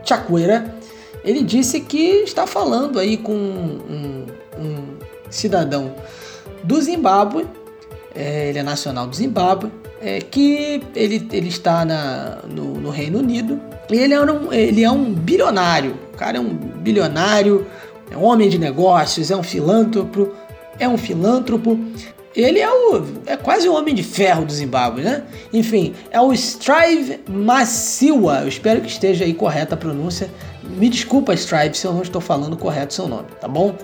[0.06, 0.74] Chakwera,
[1.24, 4.26] ele disse que está falando aí com um,
[4.58, 4.97] um
[5.30, 5.93] cidadão
[6.63, 7.47] do Zimbábue,
[8.15, 9.71] é, ele é nacional do Zimbábue,
[10.02, 14.84] é, que ele, ele está na, no, no, Reino Unido e ele é, um, ele
[14.84, 15.97] é um bilionário.
[16.13, 17.67] O cara é um bilionário,
[18.10, 20.32] é um homem de negócios, é um filântropo,
[20.80, 21.78] é um filântropo
[22.36, 25.24] ele é o é quase o homem de ferro do Zimbábue, né?
[25.52, 28.39] Enfim, é o Strive Massiwa.
[28.41, 30.30] Eu espero que esteja aí correta a pronúncia.
[30.63, 33.76] Me desculpa, Strive, se eu não estou falando correto seu nome, tá bom?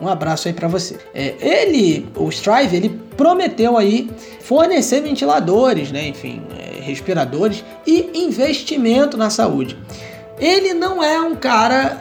[0.00, 0.96] Um abraço aí para você.
[1.14, 6.08] É, ele, o Strive, ele prometeu aí fornecer ventiladores, né?
[6.08, 9.76] Enfim, é, respiradores e investimento na saúde.
[10.38, 11.98] Ele não é um cara,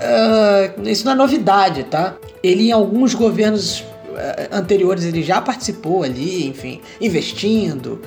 [0.78, 2.16] uh, isso não é novidade, tá?
[2.42, 3.84] Ele em alguns governos
[4.16, 8.02] eh, anteriores ele já participou ali, enfim, investindo,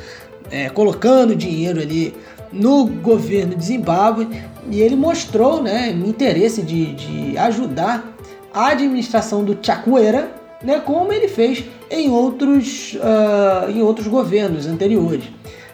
[0.50, 2.14] é, colocando dinheiro ali
[2.52, 4.28] no governo de Zimbábue
[4.70, 8.11] e ele mostrou né, interesse de, de ajudar
[8.52, 10.30] a administração do Chakwera,
[10.62, 15.24] né, como ele fez em outros, uh, em outros governos anteriores.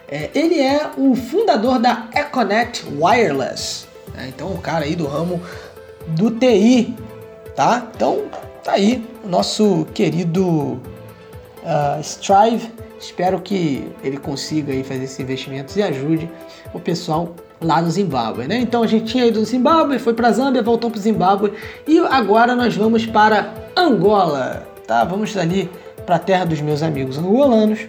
[0.07, 5.41] É, ele é o fundador da Econet Wireless, né, então o cara aí do ramo
[6.07, 6.95] do TI,
[7.55, 7.87] tá?
[7.95, 8.23] Então
[8.63, 10.47] tá aí o nosso querido
[11.63, 12.71] uh, Strive.
[12.99, 16.29] Espero que ele consiga aí fazer esses investimentos e ajude
[16.73, 18.59] o pessoal lá no Zimbábue, né?
[18.59, 21.53] Então a gente tinha ido do Zimbábue, foi para Zâmbia, voltou para Zimbábue
[21.87, 25.03] e agora nós vamos para Angola, tá?
[25.03, 25.69] Vamos ali
[26.05, 27.79] para a terra dos meus amigos angolanos,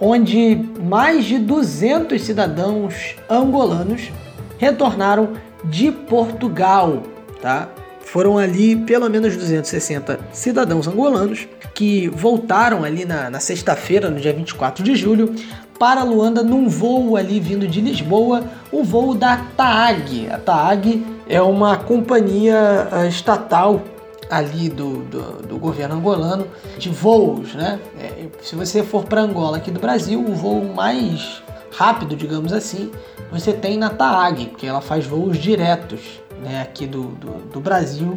[0.00, 4.10] onde mais de 200 cidadãos angolanos
[4.58, 5.30] retornaram
[5.64, 7.02] de Portugal,
[7.40, 7.68] tá?
[8.00, 14.32] Foram ali pelo menos 260 cidadãos angolanos que voltaram ali na, na sexta-feira, no dia
[14.32, 15.34] 24 de julho,
[15.82, 20.28] para Luanda num voo ali vindo de Lisboa, o voo da TAAG.
[20.30, 23.82] A TAAG é uma companhia uh, estatal
[24.30, 26.46] ali do, do, do, governo angolano
[26.78, 27.80] de voos, né?
[27.98, 31.42] É, se você for para Angola aqui do Brasil, o voo mais
[31.76, 32.92] rápido, digamos assim,
[33.32, 38.16] você tem na TAAG, porque ela faz voos diretos né, aqui do, do, do Brasil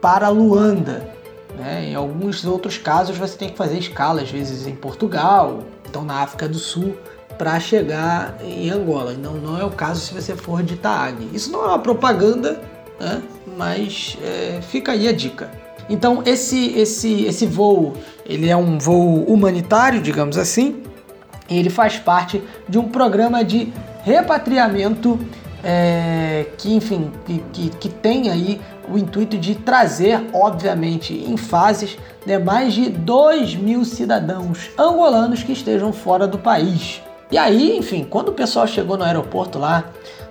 [0.00, 1.14] para Luanda.
[1.56, 1.90] Né?
[1.90, 6.22] Em alguns outros casos você tem que fazer escala, às vezes em Portugal, então na
[6.22, 6.96] África do Sul,
[7.38, 9.14] para chegar em Angola.
[9.14, 11.28] Não, não é o caso se você for de TAAG.
[11.32, 12.60] Isso não é uma propaganda,
[13.00, 13.22] né?
[13.56, 15.50] mas é, fica aí a dica.
[15.88, 20.82] Então esse, esse, esse voo, ele é um voo humanitário, digamos assim,
[21.48, 25.18] e ele faz parte de um programa de repatriamento
[25.62, 31.98] é, que, enfim, que, que, que, tem aí o intuito de trazer, obviamente, em fases,
[32.26, 37.02] né, mais de 2 mil cidadãos angolanos que estejam fora do país.
[37.30, 39.84] E aí, enfim, quando o pessoal chegou no aeroporto lá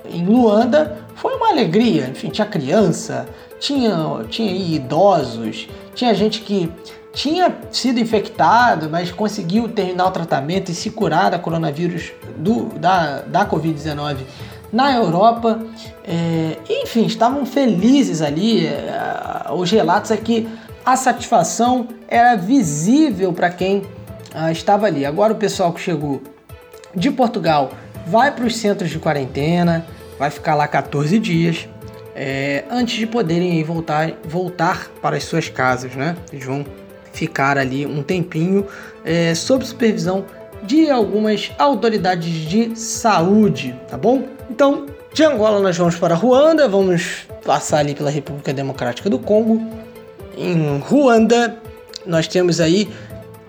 [0.09, 2.07] em Luanda, foi uma alegria.
[2.09, 3.27] Enfim, tinha criança,
[3.59, 3.93] tinha,
[4.29, 6.71] tinha idosos, tinha gente que
[7.13, 13.21] tinha sido infectado, mas conseguiu terminar o tratamento e se curar da coronavírus do, da,
[13.21, 14.17] da Covid-19
[14.73, 15.61] na Europa.
[16.03, 18.65] É, enfim, estavam felizes ali.
[18.65, 20.49] É, os relatos é que
[20.83, 23.83] a satisfação era visível para quem
[24.33, 25.05] ah, estava ali.
[25.05, 26.21] Agora o pessoal que chegou
[26.95, 27.71] de Portugal
[28.07, 29.85] vai para os centros de quarentena,
[30.19, 31.69] vai ficar lá 14 dias.
[32.15, 36.15] É, antes de poderem voltar, voltar para as suas casas, né?
[36.31, 36.63] Eles vão
[37.11, 38.67] ficar ali um tempinho
[39.03, 40.25] é, sob supervisão
[40.63, 44.23] de algumas autoridades de saúde, tá bom?
[44.49, 49.61] Então, de Angola nós vamos para Ruanda, vamos passar ali pela República Democrática do Congo.
[50.37, 51.57] Em Ruanda,
[52.05, 52.89] nós temos aí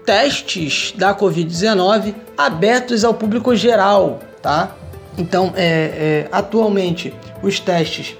[0.04, 4.76] testes da Covid-19 abertos ao público geral, tá?
[5.16, 8.16] Então, é, é, atualmente, os testes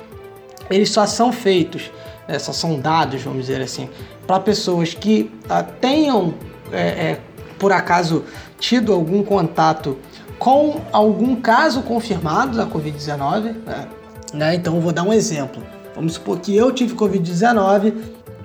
[0.70, 1.90] eles só são feitos,
[2.26, 3.88] né, só são dados, vamos dizer assim,
[4.26, 6.34] para pessoas que ah, tenham,
[6.72, 7.20] é, é,
[7.58, 8.24] por acaso,
[8.64, 9.98] tido algum contato
[10.38, 13.56] com algum caso confirmado da Covid-19.
[13.62, 13.88] Né?
[14.32, 14.54] né?
[14.54, 15.62] Então, vou dar um exemplo.
[15.94, 17.94] Vamos supor que eu tive Covid-19,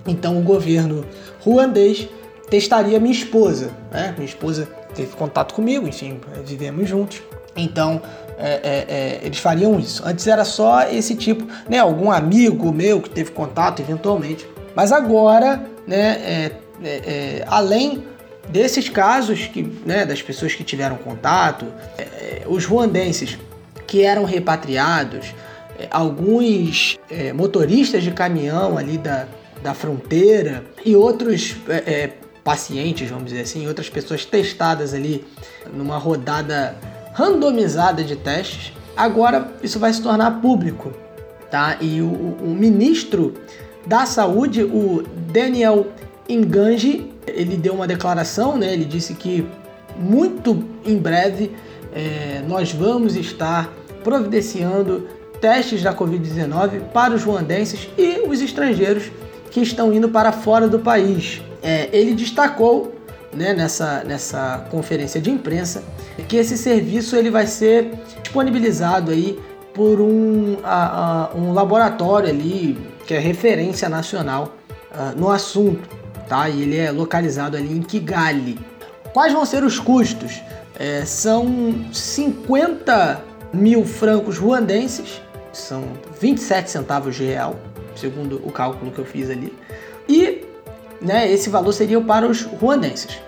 [0.05, 1.05] então o governo
[1.39, 2.09] ruandês
[2.49, 3.71] testaria minha esposa.
[3.91, 4.13] Né?
[4.17, 7.21] Minha esposa teve contato comigo, enfim, vivemos juntos.
[7.55, 8.01] Então,
[8.37, 10.03] é, é, é, eles fariam isso.
[10.05, 11.79] Antes era só esse tipo, né?
[11.79, 14.45] Algum amigo meu que teve contato eventualmente.
[14.75, 16.51] Mas agora, né, é,
[16.83, 18.03] é, é, além
[18.49, 21.65] desses casos que, né, das pessoas que tiveram contato,
[21.97, 23.37] é, os ruandenses
[23.87, 25.33] que eram repatriados,
[25.89, 26.99] alguns
[27.33, 29.25] motoristas de caminhão ali da,
[29.63, 31.55] da fronteira e outros
[32.43, 35.25] pacientes, vamos dizer assim, outras pessoas testadas ali
[35.73, 36.75] numa rodada
[37.13, 40.91] randomizada de testes, agora isso vai se tornar público,
[41.51, 41.77] tá?
[41.81, 43.33] E o, o ministro
[43.85, 45.87] da Saúde, o Daniel
[46.29, 48.71] Engange, ele deu uma declaração, né?
[48.71, 49.45] Ele disse que
[49.97, 51.51] muito em breve
[51.93, 55.07] é, nós vamos estar providenciando
[55.41, 59.11] testes da Covid-19 para os ruandenses e os estrangeiros
[59.51, 61.41] que estão indo para fora do país.
[61.63, 62.93] É, ele destacou
[63.33, 65.83] né, nessa, nessa conferência de imprensa
[66.27, 69.39] que esse serviço ele vai ser disponibilizado aí
[69.73, 74.55] por um, a, a, um laboratório ali que é referência nacional
[74.91, 75.89] uh, no assunto,
[76.29, 76.47] tá?
[76.47, 78.57] E ele é localizado ali em Kigali.
[79.11, 80.41] Quais vão ser os custos?
[80.77, 85.83] É, são 50 mil francos ruandenses, são
[86.21, 87.55] 27 centavos de real,
[87.95, 89.53] segundo o cálculo que eu fiz ali.
[90.07, 90.45] E
[91.01, 93.19] né, esse valor seria para os ruandenses.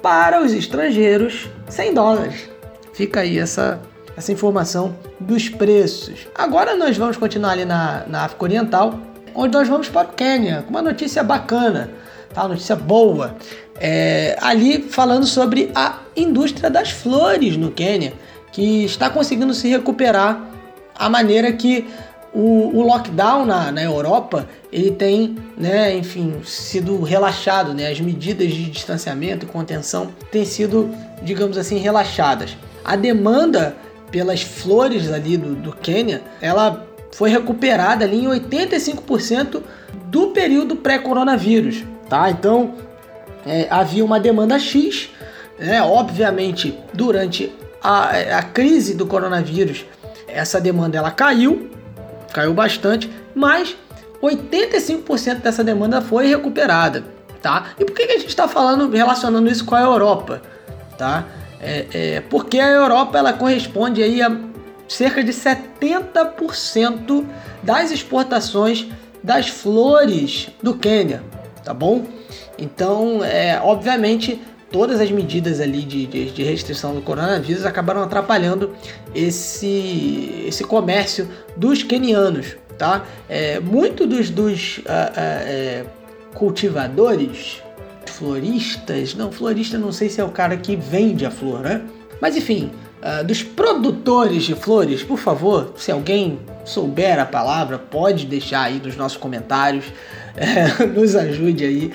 [0.00, 2.48] Para os estrangeiros, 100 dólares.
[2.94, 3.80] Fica aí essa,
[4.16, 6.26] essa informação dos preços.
[6.34, 8.98] Agora nós vamos continuar ali na, na África Oriental,
[9.34, 11.90] onde nós vamos para o Quênia, com uma notícia bacana,
[12.36, 12.46] tá?
[12.46, 13.34] Notícia boa.
[13.80, 18.12] É, ali falando sobre a indústria das flores no Quênia,
[18.52, 20.50] que está conseguindo se recuperar
[20.94, 21.86] a maneira que
[22.34, 27.90] o, o lockdown na, na Europa ele tem, né, enfim, sido relaxado, né?
[27.90, 30.90] As medidas de distanciamento e contenção têm sido,
[31.22, 32.54] digamos assim, relaxadas.
[32.84, 33.74] A demanda
[34.10, 39.62] pelas flores ali do, do Quênia, ela foi recuperada ali em 85%
[40.06, 42.30] do período pré-coronavírus, tá?
[42.30, 42.74] Então
[43.46, 45.10] é, havia uma demanda X,
[45.58, 45.82] né?
[45.82, 47.52] Obviamente durante
[47.82, 49.84] a, a crise do coronavírus
[50.26, 51.70] essa demanda ela caiu,
[52.32, 53.76] caiu bastante, mas
[54.22, 57.04] 85% dessa demanda foi recuperada,
[57.40, 57.68] tá?
[57.78, 60.42] E por que a gente está falando relacionando isso com a Europa,
[60.98, 61.24] tá?
[61.60, 64.36] É, é, porque a Europa ela corresponde aí a
[64.88, 67.24] cerca de 70%
[67.62, 68.86] das exportações
[69.22, 71.22] das flores do Quênia,
[71.66, 72.04] tá bom?
[72.56, 74.40] Então, é, obviamente,
[74.70, 78.72] todas as medidas ali de, de, de, restrição do coronavírus acabaram atrapalhando
[79.12, 83.04] esse, esse comércio dos quenianos, tá?
[83.28, 85.88] É, muito dos, dos uh, uh,
[86.34, 87.60] cultivadores,
[88.06, 91.82] floristas, não, florista não sei se é o cara que vende a flor, né?
[92.20, 92.70] Mas enfim,
[93.02, 98.80] uh, dos produtores de flores, por favor, se alguém souber a palavra, pode deixar aí
[98.82, 99.86] nos nossos comentários,
[100.94, 101.92] nos ajude aí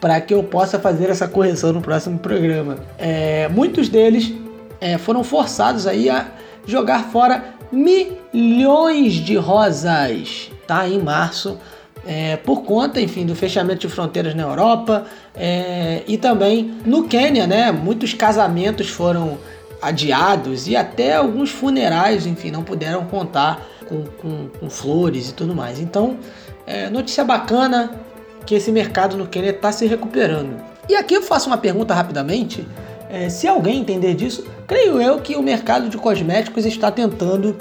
[0.00, 2.76] para que eu possa fazer essa correção no próximo programa.
[2.98, 4.34] É, muitos deles
[4.80, 6.26] é, foram forçados aí a
[6.66, 10.86] jogar fora milhões de rosas, tá?
[10.86, 11.58] Em março,
[12.06, 17.46] é, por conta, enfim, do fechamento de fronteiras na Europa é, e também no Quênia,
[17.46, 17.72] né?
[17.72, 19.38] Muitos casamentos foram
[19.80, 25.54] adiados e até alguns funerais, enfim, não puderam contar com, com, com flores e tudo
[25.54, 25.78] mais.
[25.78, 26.18] Então,
[26.66, 27.92] é, notícia bacana
[28.46, 30.56] que esse mercado no Quênia está se recuperando.
[30.88, 32.66] E aqui eu faço uma pergunta rapidamente.
[33.08, 37.56] É, se alguém entender disso, creio eu que o mercado de cosméticos está tentando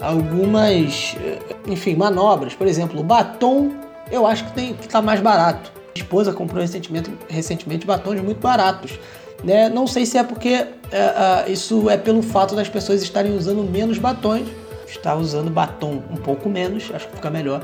[0.00, 1.38] algumas, é,
[1.70, 2.54] enfim, manobras.
[2.54, 3.72] Por exemplo, o batom,
[4.10, 5.72] eu acho que tem que está mais barato.
[5.94, 8.98] Minha esposa comprou recentemente, recentemente batons muito baratos.
[9.42, 9.68] Né?
[9.68, 13.62] Não sei se é porque é, é, isso é pelo fato das pessoas estarem usando
[13.62, 14.48] menos batons,
[14.86, 17.62] está usando batom um pouco menos, acho que fica melhor,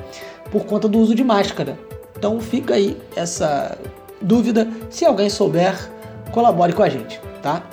[0.53, 1.79] por conta do uso de máscara.
[2.17, 3.77] Então fica aí essa
[4.21, 4.69] dúvida.
[4.91, 5.91] Se alguém souber,
[6.31, 7.65] colabore com a gente, tá?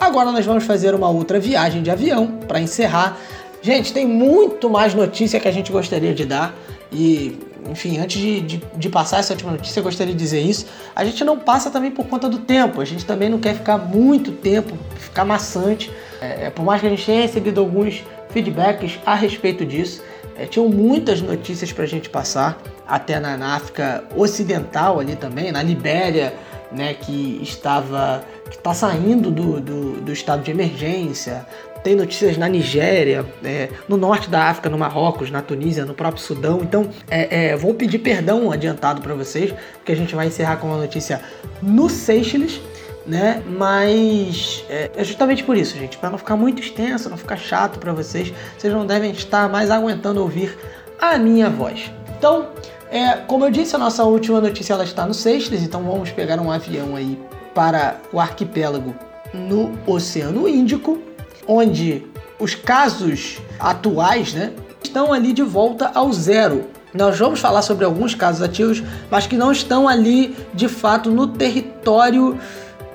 [0.00, 3.16] Agora nós vamos fazer uma outra viagem de avião para encerrar.
[3.60, 6.52] Gente, tem muito mais notícia que a gente gostaria de dar
[6.90, 7.38] e
[7.70, 10.66] enfim, antes de, de, de, passar essa última notícia, eu gostaria de dizer isso.
[10.96, 13.78] A gente não passa também por conta do tempo, a gente também não quer ficar
[13.78, 15.88] muito tempo, ficar maçante.
[16.20, 20.02] É, é por mais que a gente tenha recebido alguns feedbacks a respeito disso,
[20.36, 25.52] é, tinham muitas notícias para a gente passar até na, na, África Ocidental ali também,
[25.52, 26.34] na Libéria,
[26.70, 31.46] né, que estava que está saindo do, do, do, estado de emergência.
[31.82, 36.22] Tem notícias na Nigéria, é, no norte da África, no Marrocos, na Tunísia, no próprio
[36.22, 36.60] Sudão.
[36.62, 40.68] Então, é, é, vou pedir perdão adiantado para vocês, porque a gente vai encerrar com
[40.68, 41.20] uma notícia
[41.60, 42.60] no Seychelles,
[43.06, 43.42] né?
[43.46, 47.78] Mas é, é justamente por isso, gente, para não ficar muito extenso, não ficar chato
[47.78, 50.56] para vocês, vocês não devem estar mais aguentando ouvir
[51.00, 51.90] a minha voz.
[52.16, 52.48] Então,
[52.90, 56.38] é, como eu disse, a nossa última notícia ela está no Seychelles, então vamos pegar
[56.38, 57.18] um avião aí
[57.54, 58.94] para o arquipélago
[59.32, 60.98] no Oceano Índico,
[61.46, 62.06] onde
[62.38, 66.66] os casos atuais né, estão ali de volta ao zero.
[66.92, 71.26] Nós vamos falar sobre alguns casos ativos, mas que não estão ali de fato no
[71.26, 72.38] território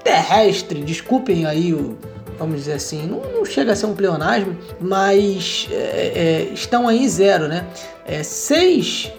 [0.07, 0.81] terrestre.
[0.81, 1.97] Desculpem aí o,
[2.39, 7.07] vamos dizer assim, não, não, chega a ser um pleonasmo, mas é, é, estão aí
[7.09, 7.65] zero, né?
[8.05, 9.11] É, seis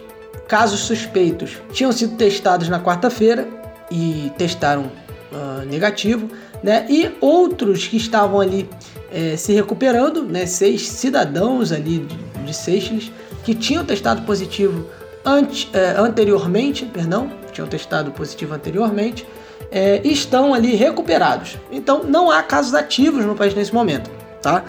[0.49, 3.47] casos suspeitos tinham sido testados na quarta-feira
[3.91, 4.91] e testaram
[5.31, 6.27] uh, negativo,
[6.63, 6.87] né?
[6.89, 8.67] E outros que estavam ali
[9.13, 10.47] é, se recuperando, né?
[10.47, 13.13] Seis cidadãos ali de, de Seychelles
[13.45, 14.87] que tinham testado positivo
[15.23, 19.27] ante, é, anteriormente, perdão, tinham testado positivo anteriormente,
[19.71, 21.57] é, estão ali recuperados.
[21.71, 24.11] Então não há casos ativos no país nesse momento,
[24.43, 24.65] tá?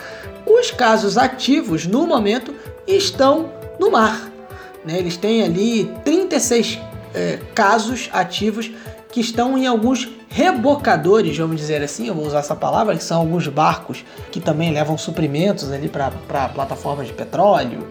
[0.45, 2.53] Os casos ativos no momento
[2.87, 4.29] estão no mar,
[4.85, 4.97] né?
[4.97, 6.79] Eles têm ali 36
[7.13, 8.71] é, casos ativos
[9.11, 13.19] que estão em alguns rebocadores, vamos dizer assim, eu vou usar essa palavra, que são
[13.19, 16.11] alguns barcos que também levam suprimentos ali para
[16.49, 17.87] plataformas de petróleo,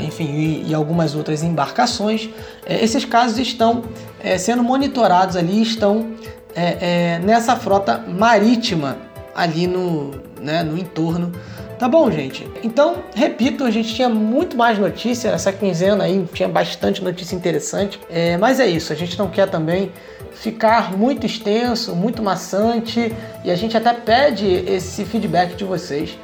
[0.00, 2.28] enfim, e, e, algumas outras embarcações.
[2.66, 3.84] É, esses casos estão
[4.20, 6.12] é, sendo monitorados ali, estão
[6.54, 8.96] é, nessa frota marítima
[9.34, 10.10] ali no,
[10.40, 11.32] né, no entorno
[11.82, 12.48] Tá bom, gente?
[12.62, 17.98] Então, repito, a gente tinha muito mais notícia, essa quinzena aí tinha bastante notícia interessante,
[18.08, 19.90] é, mas é isso, a gente não quer também
[20.32, 23.12] ficar muito extenso, muito maçante,
[23.44, 26.16] e a gente até pede esse feedback de vocês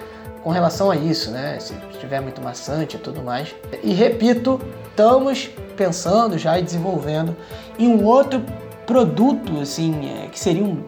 [0.43, 1.59] com relação a isso, né?
[1.61, 3.55] Se estiver muito maçante e tudo mais.
[3.82, 4.61] E repito,
[4.91, 7.36] estamos pensando já e desenvolvendo
[7.78, 8.43] em um outro
[8.86, 10.82] produto, assim, é, que seria um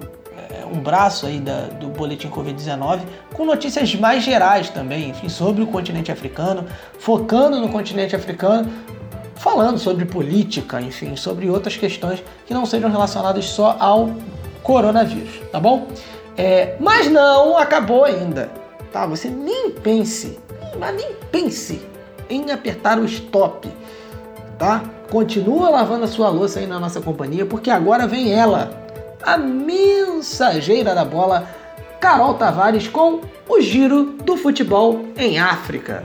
[0.73, 3.01] um braço aí da, do boletim Covid-19
[3.35, 6.65] com notícias mais gerais também, enfim, sobre o continente africano,
[6.99, 8.71] focando no continente africano,
[9.35, 14.11] falando sobre política, enfim, sobre outras questões que não sejam relacionadas só ao
[14.63, 15.89] coronavírus, tá bom?
[16.37, 18.51] É, mas não acabou ainda,
[18.93, 19.07] tá?
[19.07, 20.39] Você nem pense,
[20.79, 21.81] mas nem pense
[22.29, 23.69] em apertar o stop,
[24.59, 24.83] tá?
[25.11, 28.71] Continua lavando a sua louça aí na nossa companhia, porque agora vem ela,
[29.23, 31.49] a mensageira da bola,
[32.01, 36.05] Carol Tavares com o Giro do Futebol em África.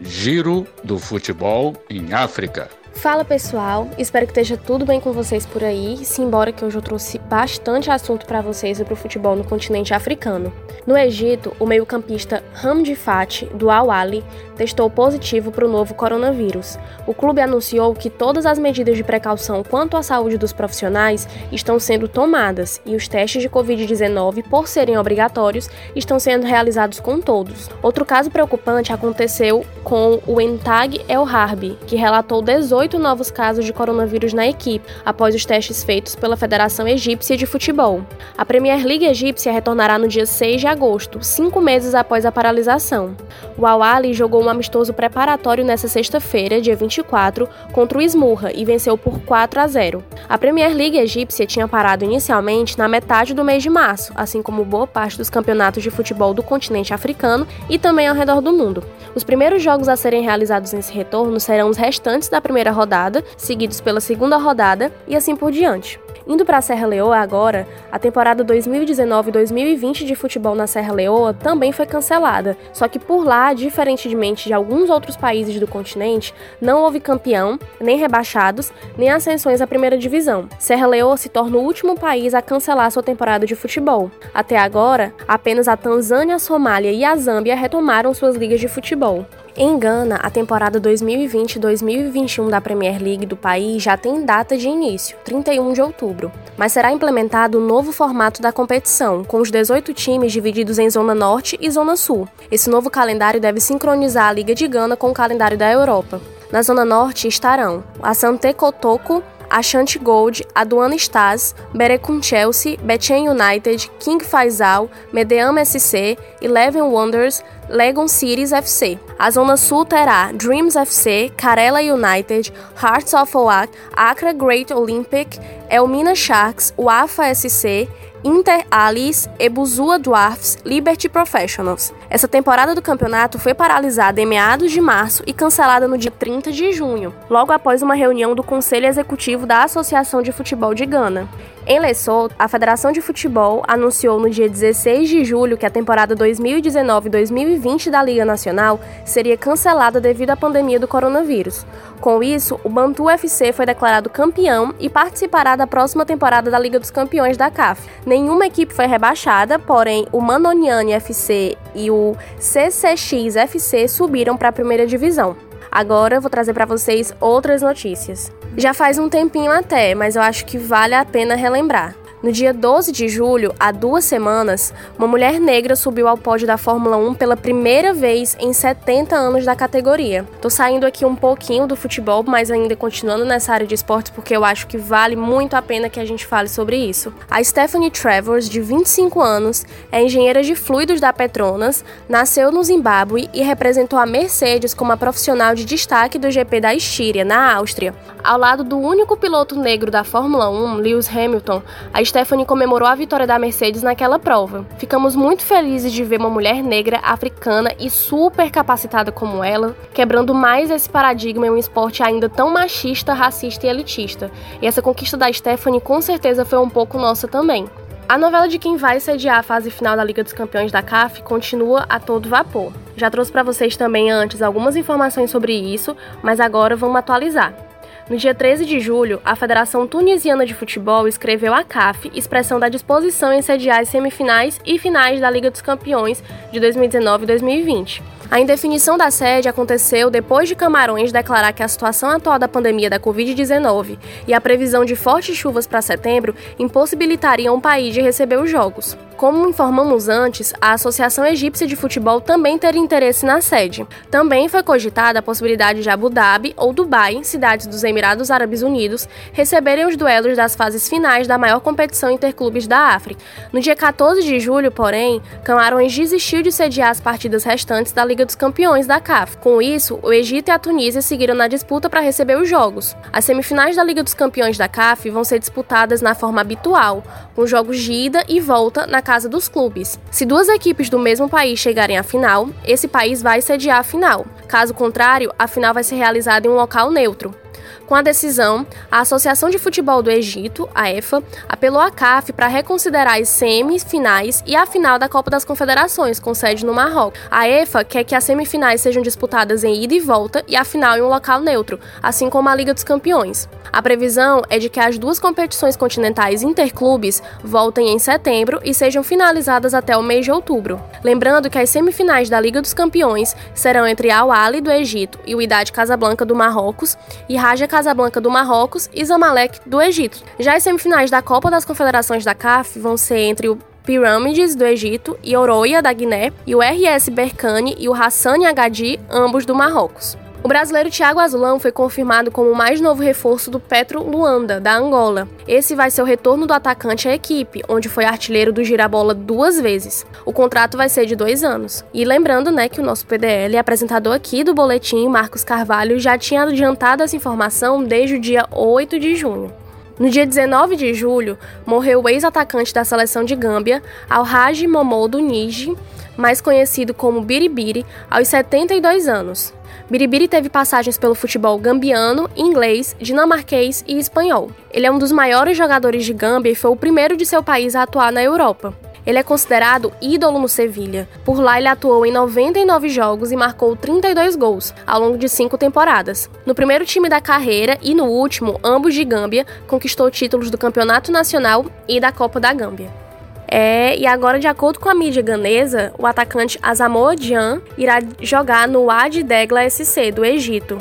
[0.00, 2.70] Giro do Futebol em África.
[2.94, 6.82] Fala pessoal, espero que esteja tudo bem com vocês por aí, embora que hoje eu
[6.82, 10.52] trouxe bastante assunto para vocês sobre o futebol no continente africano.
[10.86, 14.22] No Egito, o meio-campista Hamdi Fati, do Al-Ali,
[14.56, 16.78] testou positivo para o novo coronavírus.
[17.06, 21.80] O clube anunciou que todas as medidas de precaução quanto à saúde dos profissionais estão
[21.80, 27.70] sendo tomadas e os testes de Covid-19, por serem obrigatórios, estão sendo realizados com todos.
[27.82, 33.64] Outro caso preocupante aconteceu com o Entag El Harbi, que relatou 18 18 novos casos
[33.64, 38.04] de coronavírus na equipe, após os testes feitos pela Federação Egípcia de Futebol.
[38.36, 43.16] A Premier League egípcia retornará no dia 6 de agosto, cinco meses após a paralisação.
[43.56, 48.98] O Al-Ali jogou um amistoso preparatório nesta sexta-feira, dia 24, contra o Esmurra e venceu
[48.98, 50.04] por 4 a 0.
[50.28, 54.64] A Premier League egípcia tinha parado inicialmente na metade do mês de março, assim como
[54.64, 58.84] boa parte dos campeonatos de futebol do continente africano e também ao redor do mundo.
[59.14, 63.80] Os primeiros jogos a serem realizados nesse retorno serão os restantes da primeira rodada, seguidos
[63.80, 65.98] pela segunda rodada e assim por diante.
[66.26, 71.70] Indo para a Serra Leoa agora, a temporada 2019-2020 de futebol na Serra Leoa também
[71.70, 76.98] foi cancelada, só que por lá, diferentemente de alguns outros países do continente, não houve
[76.98, 80.48] campeão, nem rebaixados, nem ascensões à primeira divisão.
[80.58, 84.10] Serra Leoa se torna o último país a cancelar sua temporada de futebol.
[84.32, 89.26] Até agora, apenas a Tanzânia, a Somália e a Zâmbia retomaram suas ligas de futebol.
[89.56, 95.16] Em Gana, a temporada 2020-2021 da Premier League do país já tem data de início,
[95.24, 100.32] 31 de outubro, mas será implementado um novo formato da competição, com os 18 times
[100.32, 102.26] divididos em Zona Norte e Zona Sul.
[102.50, 106.20] Esse novo calendário deve sincronizar a Liga de Gana com o calendário da Europa.
[106.50, 113.88] Na Zona Norte estarão a Sante Kotoko, Ashanti Gold, Aduana Stars, Berecum Chelsea, Betchen United,
[114.00, 117.44] King Faisal, Medeama SC, Eleven Wonders,
[117.74, 119.00] Legon Cities FC.
[119.18, 126.14] A Zona Sul terá Dreams FC, Karela United, Hearts of Oak, Accra Great Olympic, Elmina
[126.14, 127.88] Sharks, Wafa SC,
[128.22, 131.92] Inter Alice, Ebuzua Dwarfs, Liberty Professionals.
[132.08, 136.52] Essa temporada do campeonato foi paralisada em meados de março e cancelada no dia 30
[136.52, 141.28] de junho, logo após uma reunião do Conselho Executivo da Associação de Futebol de Gana.
[141.66, 146.14] Em Lesotho, a Federação de Futebol anunciou no dia 16 de julho que a temporada
[146.14, 151.64] 2019-2020 da Liga Nacional seria cancelada devido à pandemia do coronavírus.
[152.02, 156.78] Com isso, o Bantu FC foi declarado campeão e participará da próxima temporada da Liga
[156.78, 157.88] dos Campeões da CAF.
[158.04, 164.52] Nenhuma equipe foi rebaixada, porém o Manoniani FC e o CCX FC subiram para a
[164.52, 165.34] primeira divisão.
[165.72, 168.30] Agora vou trazer para vocês outras notícias.
[168.56, 171.94] Já faz um tempinho até, mas eu acho que vale a pena relembrar.
[172.24, 176.56] No dia 12 de julho, há duas semanas, uma mulher negra subiu ao pódio da
[176.56, 180.26] Fórmula 1 pela primeira vez em 70 anos da categoria.
[180.40, 184.34] Tô saindo aqui um pouquinho do futebol, mas ainda continuando nessa área de esportes porque
[184.34, 187.12] eu acho que vale muito a pena que a gente fale sobre isso.
[187.30, 193.28] A Stephanie Travers, de 25 anos, é engenheira de fluidos da Petronas, nasceu no Zimbábue
[193.34, 197.94] e representou a Mercedes como a profissional de destaque do GP da Estíria, na Áustria.
[198.24, 201.60] Ao lado do único piloto negro da Fórmula 1, Lewis Hamilton,
[201.92, 204.64] a Stephanie comemorou a vitória da Mercedes naquela prova.
[204.78, 210.32] Ficamos muito felizes de ver uma mulher negra, africana e super capacitada como ela, quebrando
[210.32, 214.30] mais esse paradigma em um esporte ainda tão machista, racista e elitista.
[214.62, 217.66] E essa conquista da Stephanie com certeza foi um pouco nossa também.
[218.08, 221.20] A novela de quem vai sediar a fase final da Liga dos Campeões da CAF
[221.20, 222.72] continua a todo vapor.
[222.96, 227.73] Já trouxe para vocês também antes algumas informações sobre isso, mas agora vamos atualizar.
[228.06, 232.68] No dia 13 de julho, a Federação Tunisiana de Futebol escreveu à CAF expressão da
[232.68, 238.02] disposição em sediar as semifinais e finais da Liga dos Campeões de 2019 e 2020.
[238.30, 242.90] A indefinição da sede aconteceu depois de Camarões declarar que a situação atual da pandemia
[242.90, 243.98] da Covid-19
[244.28, 248.98] e a previsão de fortes chuvas para setembro impossibilitariam o país de receber os Jogos.
[249.16, 253.86] Como informamos antes, a Associação Egípcia de Futebol também teria interesse na sede.
[254.10, 259.08] Também foi cogitada a possibilidade de Abu Dhabi ou Dubai, cidades dos Emirados Árabes Unidos,
[259.32, 263.22] receberem os duelos das fases finais da maior competição interclubes da África.
[263.52, 268.26] No dia 14 de julho, porém, Camarões desistiu de sediar as partidas restantes da Liga
[268.26, 269.36] dos Campeões da CAF.
[269.36, 272.96] Com isso, o Egito e a Tunísia seguiram na disputa para receber os jogos.
[273.12, 277.04] As semifinais da Liga dos Campeões da CAF vão ser disputadas na forma habitual,
[277.36, 280.00] com jogos de ida e volta na casa dos clubes.
[280.10, 284.26] Se duas equipes do mesmo país chegarem à final, esse país vai sediar a final.
[284.48, 287.43] Caso contrário, a final vai ser realizada em um local neutro.
[287.86, 292.46] Com a decisão, a Associação de Futebol do Egito, a EFA, apelou à CAF para
[292.46, 297.20] reconsiderar as semifinais e a final da Copa das Confederações, com sede no Marrocos.
[297.30, 300.96] A EFA quer que as semifinais sejam disputadas em ida e volta e a final
[300.96, 303.46] em um local neutro, assim como a Liga dos Campeões.
[303.70, 309.02] A previsão é de que as duas competições continentais interclubes voltem em setembro e sejam
[309.02, 310.80] finalizadas até o mês de outubro.
[311.02, 315.34] Lembrando que as semifinais da Liga dos Campeões serão entre Al Ahly do Egito e
[315.34, 316.96] o Idade Casablanca do Marrocos
[317.28, 320.22] e Raja Casablanca do Marrocos e Zamalek do Egito.
[320.38, 324.64] Já as semifinais da Copa das Confederações da CAF vão ser entre o Pirâmides do
[324.64, 329.56] Egito e Oroia da Guiné e o RS Berkane e o Hassani Agadi, ambos do
[329.56, 330.16] Marrocos.
[330.44, 334.76] O brasileiro Thiago Azulão foi confirmado como o mais novo reforço do Petro Luanda, da
[334.76, 335.26] Angola.
[335.48, 339.58] Esse vai ser o retorno do atacante à equipe, onde foi artilheiro do Girabola duas
[339.58, 340.04] vezes.
[340.22, 341.82] O contrato vai ser de dois anos.
[341.94, 346.42] E lembrando, né, que o nosso PDL, apresentador aqui do boletim, Marcos Carvalho, já tinha
[346.42, 349.50] adiantado essa informação desde o dia 8 de junho.
[349.98, 355.74] No dia 19 de julho, morreu o ex-atacante da seleção de Gâmbia, Alhaji Momodo Niji,
[356.18, 359.54] mais conhecido como Biribiri, aos 72 anos.
[359.90, 364.50] Biribiri teve passagens pelo futebol gambiano, inglês, dinamarquês e espanhol.
[364.70, 367.76] Ele é um dos maiores jogadores de Gâmbia e foi o primeiro de seu país
[367.76, 368.74] a atuar na Europa.
[369.06, 371.06] Ele é considerado ídolo no Sevilha.
[371.24, 375.58] Por lá, ele atuou em 99 jogos e marcou 32 gols ao longo de cinco
[375.58, 376.30] temporadas.
[376.46, 381.12] No primeiro time da carreira e no último, ambos de Gâmbia, conquistou títulos do Campeonato
[381.12, 383.03] Nacional e da Copa da Gâmbia.
[383.46, 388.66] É, e agora, de acordo com a mídia ganesa, o atacante Asamoah Gyan irá jogar
[388.66, 390.78] no Wadi Degla SC do Egito.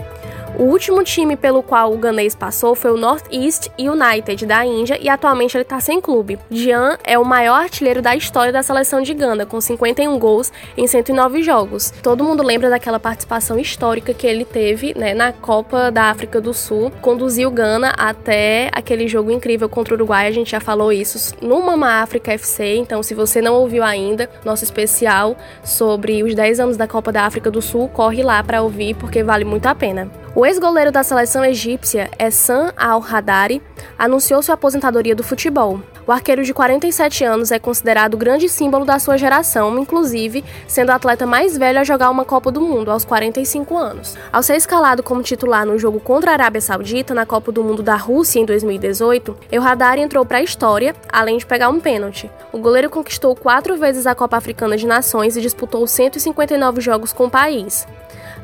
[0.58, 5.10] O último time pelo qual o ganês passou foi o Northeast United da Índia e
[5.10, 6.38] atualmente ele está sem clube.
[6.52, 10.86] Jian é o maior artilheiro da história da seleção de Gana, com 51 gols em
[10.86, 11.92] 109 jogos.
[12.04, 16.54] Todo mundo lembra daquela participação histórica que ele teve né, na Copa da África do
[16.54, 20.28] Sul, conduziu Gana até aquele jogo incrível contra o Uruguai.
[20.28, 24.30] A gente já falou isso no Mama África FC, então se você não ouviu ainda
[24.46, 28.62] nosso especial sobre os 10 anos da Copa da África do Sul, corre lá para
[28.62, 30.23] ouvir porque vale muito a pena.
[30.36, 33.62] O ex-goleiro da seleção egípcia, Essam Al-Hadari,
[34.00, 35.80] anunciou sua aposentadoria do futebol.
[36.08, 40.90] O arqueiro de 47 anos é considerado o grande símbolo da sua geração, inclusive sendo
[40.90, 44.18] o atleta mais velho a jogar uma Copa do Mundo, aos 45 anos.
[44.32, 47.84] Ao ser escalado como titular no jogo contra a Arábia Saudita na Copa do Mundo
[47.84, 52.30] da Rússia em 2018, El-Hadari entrou para a história, além de pegar um pênalti.
[52.52, 57.26] O goleiro conquistou quatro vezes a Copa Africana de Nações e disputou 159 jogos com
[57.26, 57.86] o país.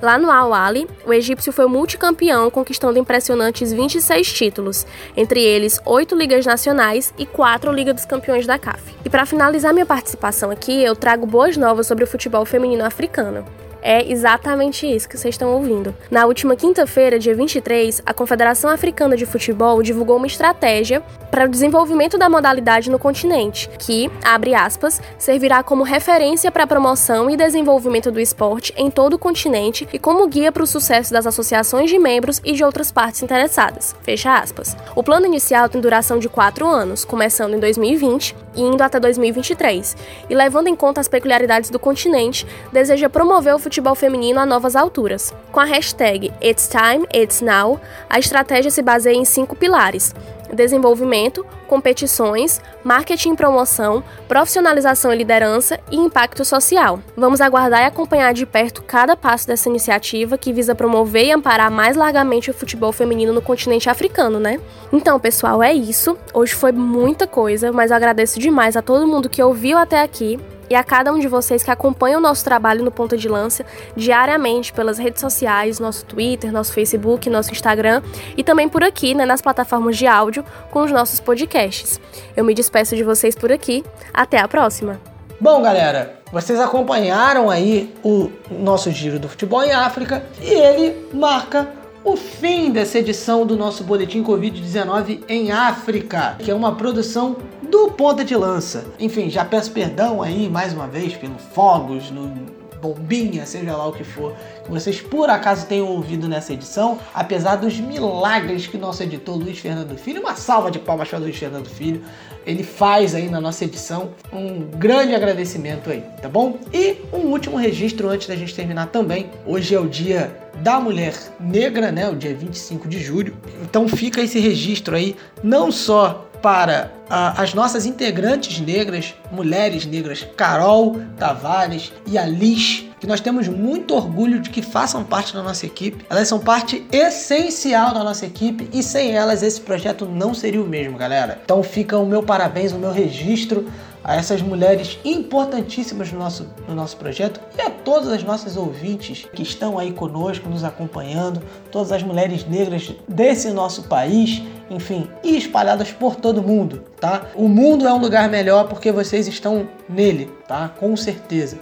[0.01, 6.45] Lá no Al-Ali, o egípcio foi multicampeão, conquistando impressionantes 26 títulos, entre eles 8 ligas
[6.45, 8.95] nacionais e 4 Liga dos Campeões da CAF.
[9.03, 13.43] E para finalizar minha participação aqui, eu trago boas novas sobre o futebol feminino africano.
[13.81, 15.95] É exatamente isso que vocês estão ouvindo.
[16.11, 21.01] Na última quinta-feira, dia 23, a Confederação Africana de Futebol divulgou uma estratégia
[21.31, 26.67] para o desenvolvimento da modalidade no continente, que, abre aspas, servirá como referência para a
[26.67, 31.13] promoção e desenvolvimento do esporte em todo o continente e como guia para o sucesso
[31.13, 33.95] das associações de membros e de outras partes interessadas.
[34.01, 34.75] Fecha aspas.
[34.95, 39.95] O plano inicial tem duração de quatro anos, começando em 2020 e indo até 2023,
[40.29, 44.75] e levando em conta as peculiaridades do continente, deseja promover o futebol feminino a novas
[44.75, 45.31] alturas.
[45.51, 50.15] Com a hashtag It's Time, It's Now, a estratégia se baseia em cinco pilares:
[50.51, 56.99] desenvolvimento, competições, marketing e promoção, profissionalização e liderança e impacto social.
[57.15, 61.69] Vamos aguardar e acompanhar de perto cada passo dessa iniciativa que visa promover e amparar
[61.69, 64.59] mais largamente o futebol feminino no continente africano, né?
[64.91, 66.17] Então, pessoal, é isso.
[66.33, 70.39] Hoje foi muita coisa, mas eu agradeço demais a todo mundo que ouviu até aqui
[70.69, 73.65] e a cada um de vocês que acompanha o nosso trabalho no Ponta de Lança
[73.95, 78.01] diariamente pelas redes sociais, nosso Twitter, nosso Facebook, nosso Instagram
[78.37, 81.99] e também por aqui, né, nas plataformas de áudio com os nossos podcasts.
[82.35, 83.83] Eu me despeço de vocês por aqui.
[84.13, 84.99] Até a próxima!
[85.41, 91.78] Bom, galera, vocês acompanharam aí o nosso giro do futebol em África e ele marca
[92.03, 97.91] o fim dessa edição do nosso boletim Covid-19 em África, que é uma produção do
[97.91, 98.85] ponta de lança.
[98.99, 103.91] Enfim, já peço perdão aí mais uma vez pelo fogos, no bombinha, seja lá o
[103.91, 104.33] que for,
[104.63, 109.59] que vocês por acaso tenham ouvido nessa edição, apesar dos milagres que nosso editor Luiz
[109.59, 112.01] Fernando Filho, uma salva de palmas para Luiz Fernando Filho,
[112.45, 114.11] ele faz aí na nossa edição.
[114.31, 116.57] Um grande agradecimento aí, tá bom?
[116.73, 119.29] E um último registro antes da gente terminar também.
[119.45, 122.09] Hoje é o dia da mulher negra, né?
[122.09, 123.35] O dia 25 de julho.
[123.61, 130.99] Então fica esse registro aí, não só para as nossas integrantes negras, mulheres negras, Carol
[131.17, 136.05] Tavares e Alice que nós temos muito orgulho de que façam parte da nossa equipe.
[136.09, 140.67] Elas são parte essencial da nossa equipe e sem elas esse projeto não seria o
[140.67, 141.39] mesmo, galera.
[141.43, 143.69] Então fica o meu parabéns, o meu registro
[144.03, 149.25] a essas mulheres importantíssimas no nosso, no nosso projeto e a todas as nossas ouvintes
[149.33, 151.41] que estão aí conosco, nos acompanhando,
[151.71, 157.27] todas as mulheres negras desse nosso país, enfim, e espalhadas por todo mundo, tá?
[157.35, 160.69] O mundo é um lugar melhor porque vocês estão nele, tá?
[160.69, 161.57] Com certeza.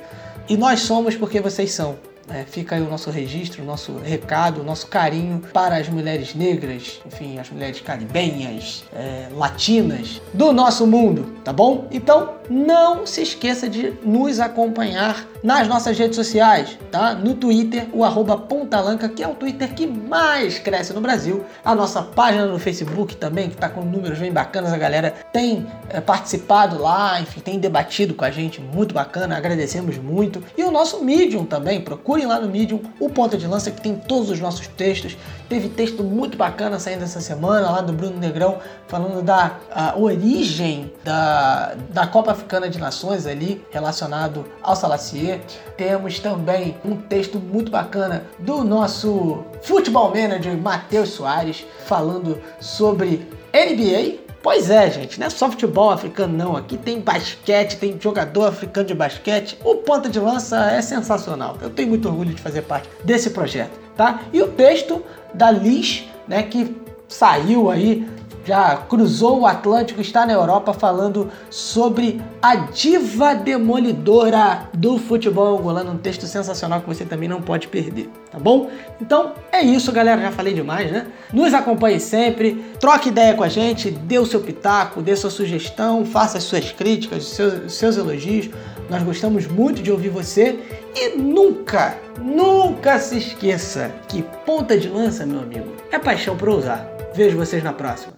[0.50, 1.96] E nós somos porque vocês são.
[2.30, 6.36] É, fica aí o nosso registro, o nosso recado, o nosso carinho para as mulheres
[6.36, 11.88] negras, enfim, as mulheres caribenhas, é, latinas do nosso mundo, tá bom?
[11.90, 17.14] Então não se esqueça de nos acompanhar nas nossas redes sociais, tá?
[17.14, 21.46] No Twitter, o arroba Pontalanca, que é o Twitter que mais cresce no Brasil.
[21.64, 25.66] A nossa página no Facebook também, que está com números bem bacanas, a galera tem
[25.88, 30.44] é, participado lá, enfim, tem debatido com a gente, muito bacana, agradecemos muito.
[30.58, 33.96] E o nosso Medium também, procurem lá no Medium o Ponta de Lança, que tem
[33.96, 35.16] todos os nossos textos.
[35.50, 39.58] Teve texto muito bacana saindo essa semana, lá do Bruno Negrão, falando da
[39.96, 45.42] origem da, da Copa Africana de Nações ali, relacionado ao Salacier
[45.78, 54.26] temos também um texto muito bacana do nosso futebol manager Matheus Soares falando sobre NBA.
[54.42, 56.56] Pois é, gente, não é só futebol africano não.
[56.56, 59.58] Aqui tem basquete, tem jogador africano de basquete.
[59.64, 61.58] O ponta de lança é sensacional.
[61.62, 64.22] Eu tenho muito orgulho de fazer parte desse projeto, tá?
[64.32, 65.04] E o texto
[65.34, 66.76] da Liz, né, que
[67.08, 68.08] saiu aí
[68.48, 75.92] já cruzou o Atlântico, está na Europa falando sobre a diva demolidora do futebol angolano,
[75.92, 78.70] um texto sensacional que você também não pode perder, tá bom?
[79.02, 81.08] Então é isso, galera, já falei demais, né?
[81.34, 86.06] Nos acompanhe sempre, troque ideia com a gente, dê o seu pitaco, dê sua sugestão,
[86.06, 88.50] faça as suas críticas, os seus, seus elogios.
[88.90, 90.58] Nós gostamos muito de ouvir você
[90.96, 96.88] e nunca, nunca se esqueça que ponta de lança, meu amigo, é paixão para usar.
[97.14, 98.17] Vejo vocês na próxima.